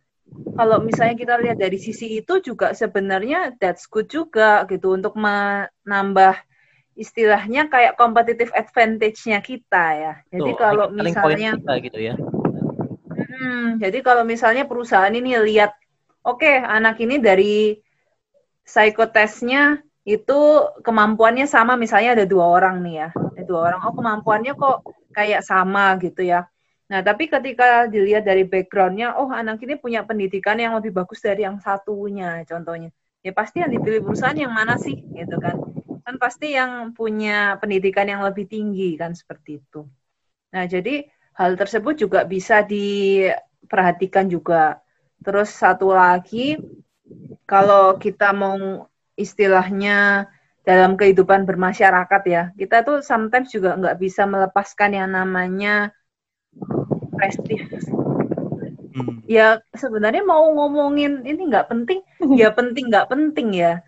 kalau 0.57 0.81
misalnya 0.85 1.17
kita 1.17 1.35
lihat 1.41 1.57
dari 1.57 1.81
sisi 1.81 2.21
itu 2.21 2.41
juga 2.45 2.77
sebenarnya 2.77 3.57
that's 3.57 3.89
good 3.89 4.09
juga 4.09 4.65
gitu 4.69 4.97
untuk 4.97 5.17
menambah 5.17 6.37
istilahnya 6.99 7.71
kayak 7.71 7.95
competitive 7.95 8.51
advantage-nya 8.53 9.39
kita 9.39 9.85
ya. 9.95 10.15
Jadi 10.35 10.51
Tuh, 10.51 10.59
kalau 10.59 10.91
misalnya 10.91 11.55
kita 11.55 11.75
gitu 11.79 11.99
ya. 12.03 12.15
Hmm, 13.39 13.79
jadi 13.79 13.99
kalau 14.03 14.27
misalnya 14.27 14.67
perusahaan 14.67 15.15
ini 15.15 15.39
lihat, 15.39 15.79
oke 16.27 16.51
anak 16.59 16.99
ini 16.99 17.23
dari 17.23 17.79
psikotesnya 18.67 19.79
itu 20.03 20.41
kemampuannya 20.83 21.47
sama, 21.47 21.79
misalnya 21.79 22.19
ada 22.19 22.27
dua 22.27 22.51
orang 22.51 22.83
nih 22.83 22.95
ya, 23.07 23.09
ada 23.15 23.45
dua 23.47 23.61
orang, 23.71 23.81
oh 23.87 23.95
kemampuannya 23.95 24.53
kok 24.59 24.83
kayak 25.15 25.47
sama 25.47 25.95
gitu 26.03 26.27
ya. 26.27 26.51
Nah 26.89 27.05
tapi 27.05 27.29
ketika 27.29 27.85
dilihat 27.85 28.25
dari 28.25 28.49
backgroundnya, 28.49 29.21
oh 29.21 29.29
anak 29.29 29.61
ini 29.61 29.77
punya 29.77 30.05
pendidikan 30.09 30.57
yang 30.57 30.73
lebih 30.81 30.97
bagus 30.97 31.21
dari 31.21 31.45
yang 31.45 31.61
satunya, 31.61 32.41
contohnya. 32.49 32.89
Ya 33.21 33.37
pasti 33.37 33.61
yang 33.61 33.69
dipilih 33.69 34.01
perusahaan 34.01 34.37
yang 34.37 34.57
mana 34.57 34.81
sih, 34.81 34.97
gitu 34.97 35.37
kan? 35.37 35.61
Kan 36.09 36.17
pasti 36.17 36.57
yang 36.57 36.97
punya 36.97 37.61
pendidikan 37.61 38.09
yang 38.09 38.25
lebih 38.25 38.49
tinggi 38.49 38.97
kan 38.97 39.13
seperti 39.13 39.61
itu. 39.61 39.85
Nah 40.57 40.65
jadi 40.65 41.05
hal 41.37 41.61
tersebut 41.61 42.09
juga 42.09 42.25
bisa 42.25 42.65
diperhatikan 42.65 44.33
juga. 44.33 44.81
Terus 45.21 45.53
satu 45.53 45.93
lagi, 45.93 46.57
kalau 47.45 48.01
kita 48.01 48.33
mau 48.33 48.89
istilahnya 49.13 50.25
dalam 50.65 50.97
kehidupan 50.97 51.45
bermasyarakat 51.45 52.23
ya, 52.25 52.43
kita 52.57 52.81
tuh 52.81 53.05
sometimes 53.05 53.53
juga 53.53 53.77
nggak 53.77 53.99
bisa 54.01 54.25
melepaskan 54.25 54.97
yang 54.97 55.11
namanya 55.13 55.93
prestis. 57.19 57.67
Hmm. 58.95 59.21
Ya 59.27 59.61
sebenarnya 59.75 60.23
mau 60.23 60.47
ngomongin 60.55 61.27
ini 61.27 61.51
nggak 61.51 61.69
penting, 61.69 62.01
ya 62.39 62.55
penting 62.59 62.89
nggak 62.89 63.11
penting 63.11 63.49
ya. 63.59 63.83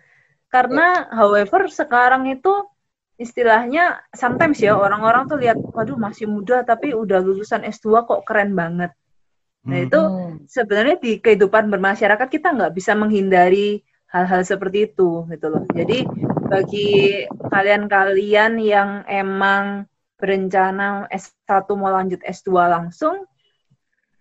Karena 0.51 1.07
however 1.15 1.71
sekarang 1.71 2.27
itu 2.27 2.51
istilahnya 3.15 4.03
sometimes 4.11 4.59
ya 4.59 4.75
orang-orang 4.75 5.31
tuh 5.31 5.39
lihat, 5.39 5.55
waduh 5.71 5.95
masih 5.95 6.27
muda 6.27 6.67
tapi 6.67 6.91
udah 6.91 7.23
lulusan 7.23 7.63
S2 7.63 8.03
kok 8.03 8.27
keren 8.27 8.51
banget. 8.51 8.91
Nah 9.63 9.77
Hmm. 9.77 9.85
itu 9.87 10.01
sebenarnya 10.49 10.97
di 10.99 11.21
kehidupan 11.21 11.69
bermasyarakat 11.69 12.27
kita 12.27 12.51
nggak 12.51 12.73
bisa 12.73 12.97
menghindari 12.97 13.85
hal-hal 14.11 14.43
seperti 14.43 14.91
itu 14.91 15.23
gitu 15.31 15.47
loh. 15.47 15.63
Jadi 15.71 16.03
bagi 16.51 17.23
kalian-kalian 17.47 18.59
yang 18.59 18.89
emang 19.07 19.87
berencana 20.21 21.09
S1 21.09 21.65
mau 21.73 21.89
lanjut 21.89 22.21
S2 22.21 22.53
langsung, 22.69 23.25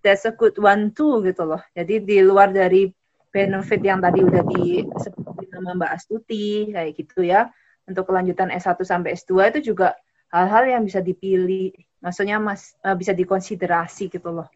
that's 0.00 0.24
a 0.24 0.32
good 0.32 0.56
one 0.56 0.96
too 0.96 1.20
gitu 1.20 1.44
loh. 1.44 1.60
Jadi 1.76 2.00
di 2.00 2.24
luar 2.24 2.50
dari 2.50 2.88
benefit 3.30 3.84
yang 3.84 4.00
tadi 4.00 4.24
udah 4.24 4.42
disebutin 4.48 5.48
sama 5.52 5.76
Mbak 5.76 5.92
Astuti 5.92 6.72
kayak 6.72 6.96
gitu 6.96 7.20
ya, 7.22 7.52
untuk 7.84 8.08
kelanjutan 8.08 8.48
S1 8.50 8.80
sampai 8.80 9.14
S2 9.14 9.52
itu 9.54 9.76
juga 9.76 9.94
hal-hal 10.32 10.78
yang 10.78 10.82
bisa 10.88 11.04
dipilih, 11.04 11.74
maksudnya 12.00 12.40
mas 12.40 12.74
eh, 12.80 12.96
bisa 12.96 13.12
dikonsiderasi 13.12 14.08
gitu 14.08 14.30
loh. 14.32 14.48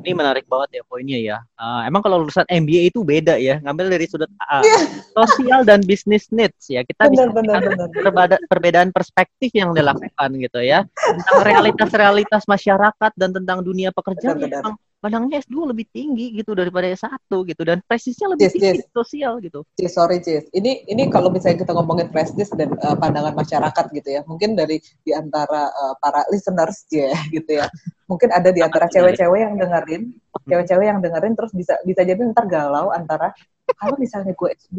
Ini 0.00 0.16
menarik 0.16 0.44
banget 0.48 0.80
ya 0.80 0.82
poinnya 0.88 1.18
ya. 1.20 1.38
Ah, 1.54 1.84
emang 1.84 2.00
kalau 2.00 2.24
lulusan 2.24 2.48
MBA 2.48 2.88
itu 2.88 3.04
beda 3.04 3.36
ya, 3.36 3.60
ngambil 3.60 3.92
dari 3.92 4.06
sudut 4.08 4.28
ah, 4.40 4.64
sosial 5.12 5.62
dan 5.68 5.84
business 5.84 6.28
needs 6.32 6.68
ya. 6.68 6.80
Kita 6.82 7.08
bisa 7.12 7.28
Benar, 7.28 7.60
benar, 7.60 7.60
benar. 7.60 7.88
perbeda- 7.92 8.42
perbedaan 8.48 8.90
perspektif 8.90 9.50
yang 9.52 9.76
dilakukan 9.76 10.28
gitu 10.40 10.60
ya 10.64 10.84
tentang 10.96 11.38
realitas-realitas 11.44 12.48
masyarakat 12.48 13.12
dan 13.16 13.30
tentang 13.30 13.60
dunia 13.60 13.92
pekerjaan 13.92 14.40
Benar, 14.40 14.48
benar. 14.48 14.62
yang 14.64 14.76
pandangnya 15.00 15.40
S2 15.40 15.72
lebih 15.72 15.88
tinggi 15.88 16.36
gitu 16.36 16.52
daripada 16.52 16.84
S1 16.92 17.32
gitu 17.48 17.62
dan 17.64 17.80
prestisnya 17.88 18.36
lebih 18.36 18.52
Yes, 18.52 18.54
tinggi 18.54 18.80
yes. 18.84 18.92
sosial 18.92 19.32
gitu. 19.40 19.64
Cis, 19.80 19.92
sorry 19.96 20.20
Cis. 20.20 20.44
Ini 20.52 20.86
ini 20.92 21.08
kalau 21.08 21.32
misalnya 21.32 21.64
kita 21.64 21.72
ngomongin 21.72 22.12
prestis 22.12 22.52
dan 22.52 22.76
uh, 22.84 22.94
pandangan 23.00 23.32
masyarakat 23.32 23.84
gitu 23.96 24.08
ya, 24.08 24.20
mungkin 24.28 24.54
dari 24.54 24.78
di 25.02 25.12
antara 25.16 25.72
uh, 25.72 25.94
para 25.98 26.22
listeners 26.28 26.84
ya 26.92 27.16
gitu 27.34 27.58
ya, 27.58 27.66
mungkin 28.06 28.28
ada 28.30 28.52
di 28.52 28.60
antara 28.60 28.86
cewek-cewek 28.92 29.40
yang 29.40 29.56
dengerin, 29.56 30.02
cewek-cewek 30.44 30.86
yang 30.86 31.00
dengerin 31.00 31.32
terus 31.34 31.52
bisa 31.56 31.80
bisa 31.88 32.04
jadi 32.04 32.20
ntar 32.30 32.44
galau 32.46 32.92
antara 32.92 33.32
kalau 33.80 33.96
misalnya 33.96 34.36
gue 34.36 34.48
S2, 34.68 34.78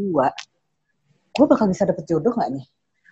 gue 1.33 1.45
bakal 1.49 1.65
bisa 1.71 1.87
dapet 1.89 2.05
jodoh 2.05 2.35
nggak 2.37 2.51
nih? 2.53 2.65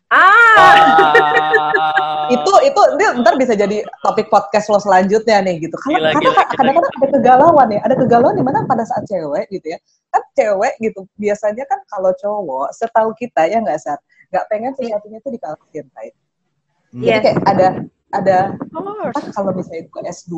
Ah, 0.10 1.14
Ah. 1.14 2.26
itu 2.34 2.52
itu 2.66 2.82
dia 2.98 3.14
ntar 3.22 3.38
bisa 3.38 3.54
jadi 3.54 3.86
topik 4.02 4.30
podcast 4.30 4.66
lo 4.68 4.82
selanjutnya 4.82 5.38
nih 5.46 5.70
gitu. 5.70 5.78
Karena 5.86 6.14
kadang-kadang 6.50 6.94
ada 6.98 7.08
kegalauan 7.14 7.68
ya, 7.70 7.80
ada 7.86 7.96
kegalauan 7.98 8.36
di 8.38 8.42
mana 8.42 8.66
pada 8.66 8.86
saat 8.86 9.06
cewek 9.06 9.46
gitu 9.54 9.70
ya. 9.70 9.78
Kan 10.10 10.22
cewek 10.34 10.74
gitu 10.82 11.06
biasanya 11.18 11.64
kan 11.70 11.80
kalau 11.86 12.10
cowok 12.18 12.74
setahu 12.74 13.14
kita 13.18 13.46
ya 13.46 13.62
nggak 13.62 13.78
saat 13.78 14.02
nggak 14.30 14.46
pengen 14.50 14.74
sesuatunya 14.78 15.18
tuh 15.22 15.32
dikalahin 15.34 15.86
right? 15.94 16.16
Hmm. 16.90 17.02
Jadi 17.02 17.10
Yes. 17.14 17.22
kayak 17.22 17.38
ada 17.46 17.68
ada 18.10 18.38
kan 19.14 19.24
kalau 19.30 19.52
misalnya 19.54 19.86
gue 19.86 20.02
S2 20.10 20.34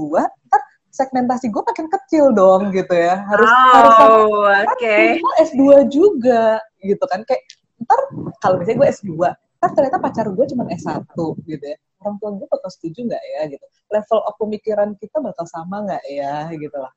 kan 0.51 0.61
segmentasi 0.91 1.47
gue 1.47 1.63
makin 1.63 1.87
kecil 1.87 2.35
dong 2.35 2.75
gitu 2.75 2.91
ya. 2.91 3.23
Harus 3.23 3.47
harus 3.47 3.93
sama 3.95 4.15
oh, 4.19 4.51
oke. 4.67 4.83
kan 4.83 5.15
gue 5.15 5.33
S2 5.47 5.61
juga 5.87 6.59
gitu 6.83 7.03
kan 7.07 7.23
kayak 7.23 7.43
ntar 7.87 7.99
kalau 8.43 8.59
misalnya 8.59 8.77
gue 8.83 8.89
S2 8.91 9.11
ntar 9.15 9.35
ternyata 9.69 10.01
pacar 10.01 10.25
gue 10.25 10.45
cuma 10.49 10.65
S1 10.73 11.13
gitu 11.45 11.65
ya 11.65 11.77
orang 12.01 12.15
tua 12.17 12.29
gue 12.33 12.47
bakal 12.49 12.69
setuju 12.73 12.99
nggak 13.13 13.23
ya 13.23 13.41
gitu 13.53 13.65
level 13.93 14.19
of 14.25 14.33
pemikiran 14.41 14.89
kita 14.97 15.17
bakal 15.21 15.45
sama 15.45 15.85
nggak 15.85 16.03
ya 16.09 16.49
gitu 16.57 16.77
lah 16.81 16.89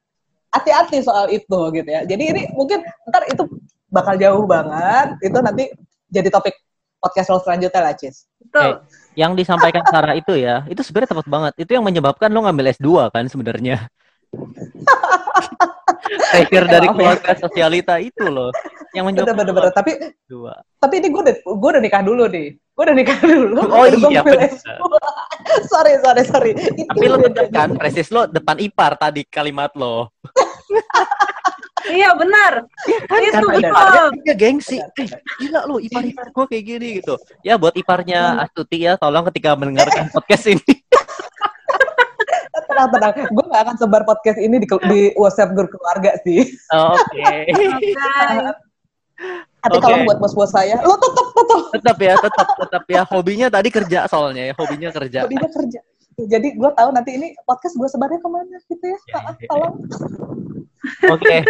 hati-hati 0.54 1.04
soal 1.04 1.28
itu 1.28 1.60
gitu 1.76 1.88
ya 1.88 2.08
jadi 2.08 2.22
ini 2.24 2.42
mungkin 2.56 2.80
ntar 3.10 3.28
itu 3.28 3.44
bakal 3.92 4.16
jauh 4.16 4.44
banget 4.48 5.20
itu 5.20 5.38
nanti 5.44 5.64
jadi 6.08 6.32
topik 6.32 6.56
podcast 7.04 7.28
lo 7.28 7.38
selanjutnya 7.44 7.80
lah 7.84 7.92
Cis 7.92 8.24
Betul. 8.40 8.86
yang 9.18 9.34
disampaikan 9.34 9.82
Sarah 9.90 10.14
itu 10.14 10.38
ya, 10.38 10.62
itu 10.70 10.78
sebenarnya 10.86 11.10
tepat 11.16 11.26
banget. 11.26 11.52
Itu 11.58 11.70
yang 11.74 11.82
menyebabkan 11.82 12.30
lo 12.30 12.46
ngambil 12.46 12.70
S2 12.70 13.10
kan 13.10 13.26
sebenarnya. 13.26 13.90
Pressure 16.04 16.66
dari 16.66 16.86
ya. 16.86 16.92
keluarga 16.92 17.32
sosialita 17.34 17.94
itu 17.96 18.24
loh 18.24 18.50
yang 18.92 19.08
menyebabkan 19.08 19.34
bener-bener 19.34 19.66
lo 19.66 19.74
tapi 19.74 19.92
S2. 19.96 20.32
tapi 20.78 20.94
ini 21.00 21.08
gue 21.08 21.22
udah 21.24 21.34
gue 21.42 21.68
udah 21.72 21.82
nikah 21.82 22.02
dulu 22.04 22.24
nih 22.28 22.46
gue 22.54 22.82
udah 22.84 22.96
nikah 22.96 23.18
dulu 23.18 23.58
Oh 23.66 23.84
iya, 23.84 23.96
ngambil 23.98 24.36
bener. 24.36 24.50
S2. 24.52 24.70
sorry 25.72 25.92
sorry 25.98 26.22
sorry 26.22 26.50
itu 26.54 26.86
Tapi 26.86 27.04
lo 27.04 27.16
tetap 27.18 27.48
bedanya. 27.48 27.56
kan 27.56 27.68
presis 27.74 28.08
lo 28.08 28.26
depan 28.26 28.56
ipar 28.58 28.92
tadi 28.94 29.22
kalimat 29.24 29.72
lo. 29.74 30.10
Iya 31.84 32.16
benar. 32.16 32.64
itu 32.88 32.96
Karena 33.04 33.44
benar. 33.44 33.72
betul. 33.76 34.08
dia 34.24 34.34
gengsi. 34.34 34.80
Eh, 34.80 35.04
gila 35.36 35.68
lu 35.68 35.76
ipar-ipar 35.76 36.32
gue 36.32 36.44
kayak 36.48 36.64
gini 36.64 36.88
gitu. 36.96 37.20
Ya 37.44 37.60
buat 37.60 37.76
iparnya 37.76 38.40
Benar. 38.40 38.44
Astuti 38.48 38.76
ya, 38.80 38.96
tolong 38.96 39.28
ketika 39.28 39.52
mendengarkan 39.52 40.08
podcast 40.16 40.48
ini. 40.48 40.64
Tenang 42.74 42.90
tenang 42.90 43.12
gue 43.30 43.44
gak 43.46 43.62
akan 43.62 43.76
sebar 43.78 44.02
podcast 44.02 44.38
ini 44.42 44.58
di, 44.58 44.66
di 44.66 45.00
WhatsApp 45.14 45.54
grup 45.54 45.70
keluarga 45.70 46.18
sih 46.26 46.42
Oke. 46.74 47.54
Tapi 49.64 49.80
Oke. 49.80 49.84
kalau 49.86 49.96
buat 50.04 50.18
bos-bos 50.20 50.50
saya 50.52 50.76
lo 50.82 50.98
tetap 50.98 51.26
tetap 51.32 51.60
tetap 51.72 51.96
ya, 51.96 52.14
tetap 52.18 52.48
tetap 52.58 52.84
ya. 52.84 53.02
Hobinya 53.08 53.46
tadi 53.48 53.68
kerja 53.72 54.04
soalnya 54.10 54.50
ya, 54.50 54.54
hobinya 54.58 54.90
kerja. 54.90 55.18
dia 55.24 55.48
kerja 55.48 55.80
jadi 56.16 56.48
gue 56.54 56.70
tahu 56.74 56.88
nanti 56.94 57.10
ini 57.18 57.34
podcast 57.42 57.74
gue 57.74 57.88
sebarnya 57.90 58.20
ke 58.22 58.28
mana 58.30 58.56
gitu 58.70 58.84
ya 58.86 58.98
Iya, 58.98 59.14
Maaf, 59.18 59.36
iya. 59.38 59.48
tolong 59.50 59.74
Oke. 61.08 61.40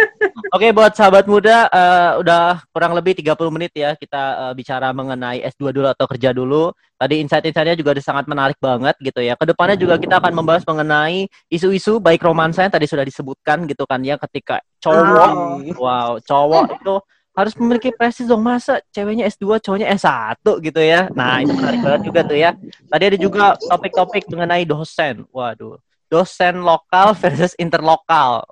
Oke 0.55 0.67
buat 0.71 0.95
sahabat 0.95 1.27
muda 1.27 1.67
eh, 1.67 2.11
udah 2.23 2.63
kurang 2.71 2.95
lebih 2.95 3.19
30 3.19 3.35
menit 3.51 3.75
ya 3.75 3.91
kita 3.99 4.23
eh, 4.47 4.53
bicara 4.55 4.95
mengenai 4.95 5.43
S2 5.43 5.75
dulu 5.75 5.87
atau 5.91 6.07
kerja 6.07 6.31
dulu. 6.31 6.71
Tadi 6.95 7.19
insight-insightnya 7.19 7.75
juga 7.75 7.91
udah 7.99 8.05
sangat 8.05 8.25
menarik 8.31 8.55
banget 8.63 8.95
gitu 9.03 9.19
ya. 9.19 9.35
Ke 9.35 9.43
depannya 9.43 9.75
juga 9.75 9.99
kita 9.99 10.23
akan 10.23 10.31
membahas 10.39 10.63
mengenai 10.63 11.27
isu-isu 11.51 11.99
baik 11.99 12.23
romansa 12.23 12.63
yang 12.63 12.71
tadi 12.71 12.87
sudah 12.87 13.03
disebutkan 13.03 13.67
gitu 13.67 13.83
kan 13.83 13.99
ya 14.07 14.15
ketika 14.23 14.63
cowok 14.79 15.31
Wow. 15.35 15.59
wow, 15.83 16.11
cowok 16.23 16.65
itu 16.79 16.95
harus 17.35 17.53
memiliki 17.59 17.91
prestis 17.91 18.25
dong 18.31 18.39
masa 18.39 18.79
ceweknya 18.95 19.27
S2 19.27 19.59
cowoknya 19.59 19.91
S1 19.91 20.39
gitu 20.63 20.79
ya. 20.79 21.11
Nah, 21.11 21.43
itu 21.43 21.51
menarik 21.51 21.79
banget 21.83 22.01
juga 22.07 22.19
tuh 22.23 22.37
ya. 22.39 22.51
Tadi 22.87 23.03
ada 23.03 23.17
juga 23.19 23.43
topik-topik 23.59 24.23
mengenai 24.31 24.63
dosen. 24.63 25.27
Waduh. 25.35 25.75
Dosen 26.07 26.63
lokal 26.63 27.11
versus 27.19 27.51
interlokal. 27.59 28.47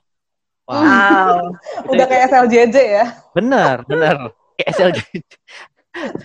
Wow. 0.68 0.80
Wow. 0.80 1.92
udah 1.92 2.06
kayak 2.08 2.32
SLJJ 2.32 2.78
ya 2.80 3.06
Bener, 3.36 3.84
bener. 3.84 4.32
Kayak 4.56 4.70
SLJ. 4.76 5.00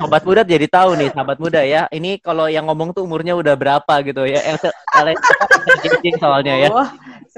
Sobat 0.01 0.25
muda 0.25 0.41
jadi 0.49 0.65
tahu 0.65 0.97
nih, 0.97 1.13
sahabat 1.13 1.37
muda 1.37 1.61
ya. 1.61 1.85
Ini 1.93 2.25
kalau 2.25 2.49
yang 2.49 2.65
ngomong 2.67 2.97
tuh 2.97 3.05
umurnya 3.05 3.37
udah 3.37 3.53
berapa 3.53 3.95
gitu 4.01 4.25
ya. 4.25 4.41
LSD 4.97 6.17
soalnya 6.17 6.55
ya. 6.57 6.69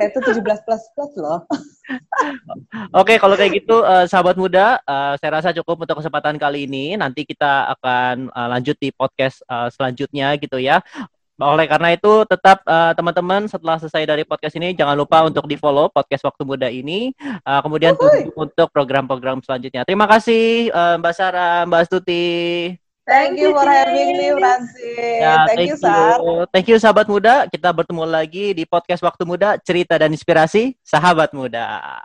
Saya 0.00 0.16
tuh 0.16 0.40
17 0.40 0.64
plus 0.64 0.82
plus 0.96 1.12
loh 1.20 1.44
Oke, 2.96 3.20
kalau 3.20 3.34
kayak 3.36 3.60
gitu 3.60 3.82
eh, 3.82 4.06
sahabat 4.06 4.38
muda, 4.38 4.78
eh, 4.80 5.14
saya 5.20 5.30
rasa 5.42 5.50
cukup 5.52 5.84
untuk 5.84 6.00
kesempatan 6.00 6.38
kali 6.38 6.64
ini. 6.70 6.94
Nanti 6.94 7.26
kita 7.26 7.68
akan 7.76 8.30
eh, 8.30 8.48
lanjut 8.56 8.76
di 8.78 8.94
podcast 8.94 9.42
eh, 9.44 9.68
selanjutnya 9.74 10.38
gitu 10.38 10.56
ya. 10.56 10.80
Oleh 11.40 11.64
karena 11.64 11.96
itu, 11.96 12.28
tetap 12.28 12.60
teman-teman 12.68 13.48
setelah 13.48 13.80
selesai 13.80 14.04
dari 14.04 14.28
podcast 14.28 14.60
ini 14.60 14.76
jangan 14.76 14.92
lupa 14.92 15.24
untuk 15.24 15.48
di-follow 15.48 15.88
podcast 15.88 16.28
Waktu 16.28 16.44
Muda 16.44 16.68
ini. 16.68 17.16
Eh, 17.20 17.60
kemudian 17.64 17.96
tunggu 17.96 18.28
untuk 18.36 18.68
program-program 18.68 19.40
selanjutnya. 19.40 19.88
Terima 19.88 20.04
kasih 20.04 20.68
eh, 20.68 20.94
Mbak 21.00 21.14
Sarah, 21.16 21.64
Mbak 21.64 21.80
Astuti. 21.88 22.28
Thank 23.10 23.34
you 23.34 23.50
for 23.50 23.66
having 23.66 24.14
me 24.14 24.30
Francine 24.38 25.20
Ya, 25.20 25.44
thank 25.50 25.66
you 25.66 25.76
Sar 25.76 26.22
Thank 26.54 26.66
you 26.70 26.78
sahabat 26.78 27.06
muda. 27.10 27.44
Kita 27.50 27.74
bertemu 27.74 28.06
lagi 28.06 28.54
di 28.54 28.64
podcast 28.64 29.02
Waktu 29.02 29.26
Muda, 29.26 29.58
cerita 29.60 29.98
dan 29.98 30.14
inspirasi 30.14 30.78
sahabat 30.80 31.34
muda. 31.34 31.98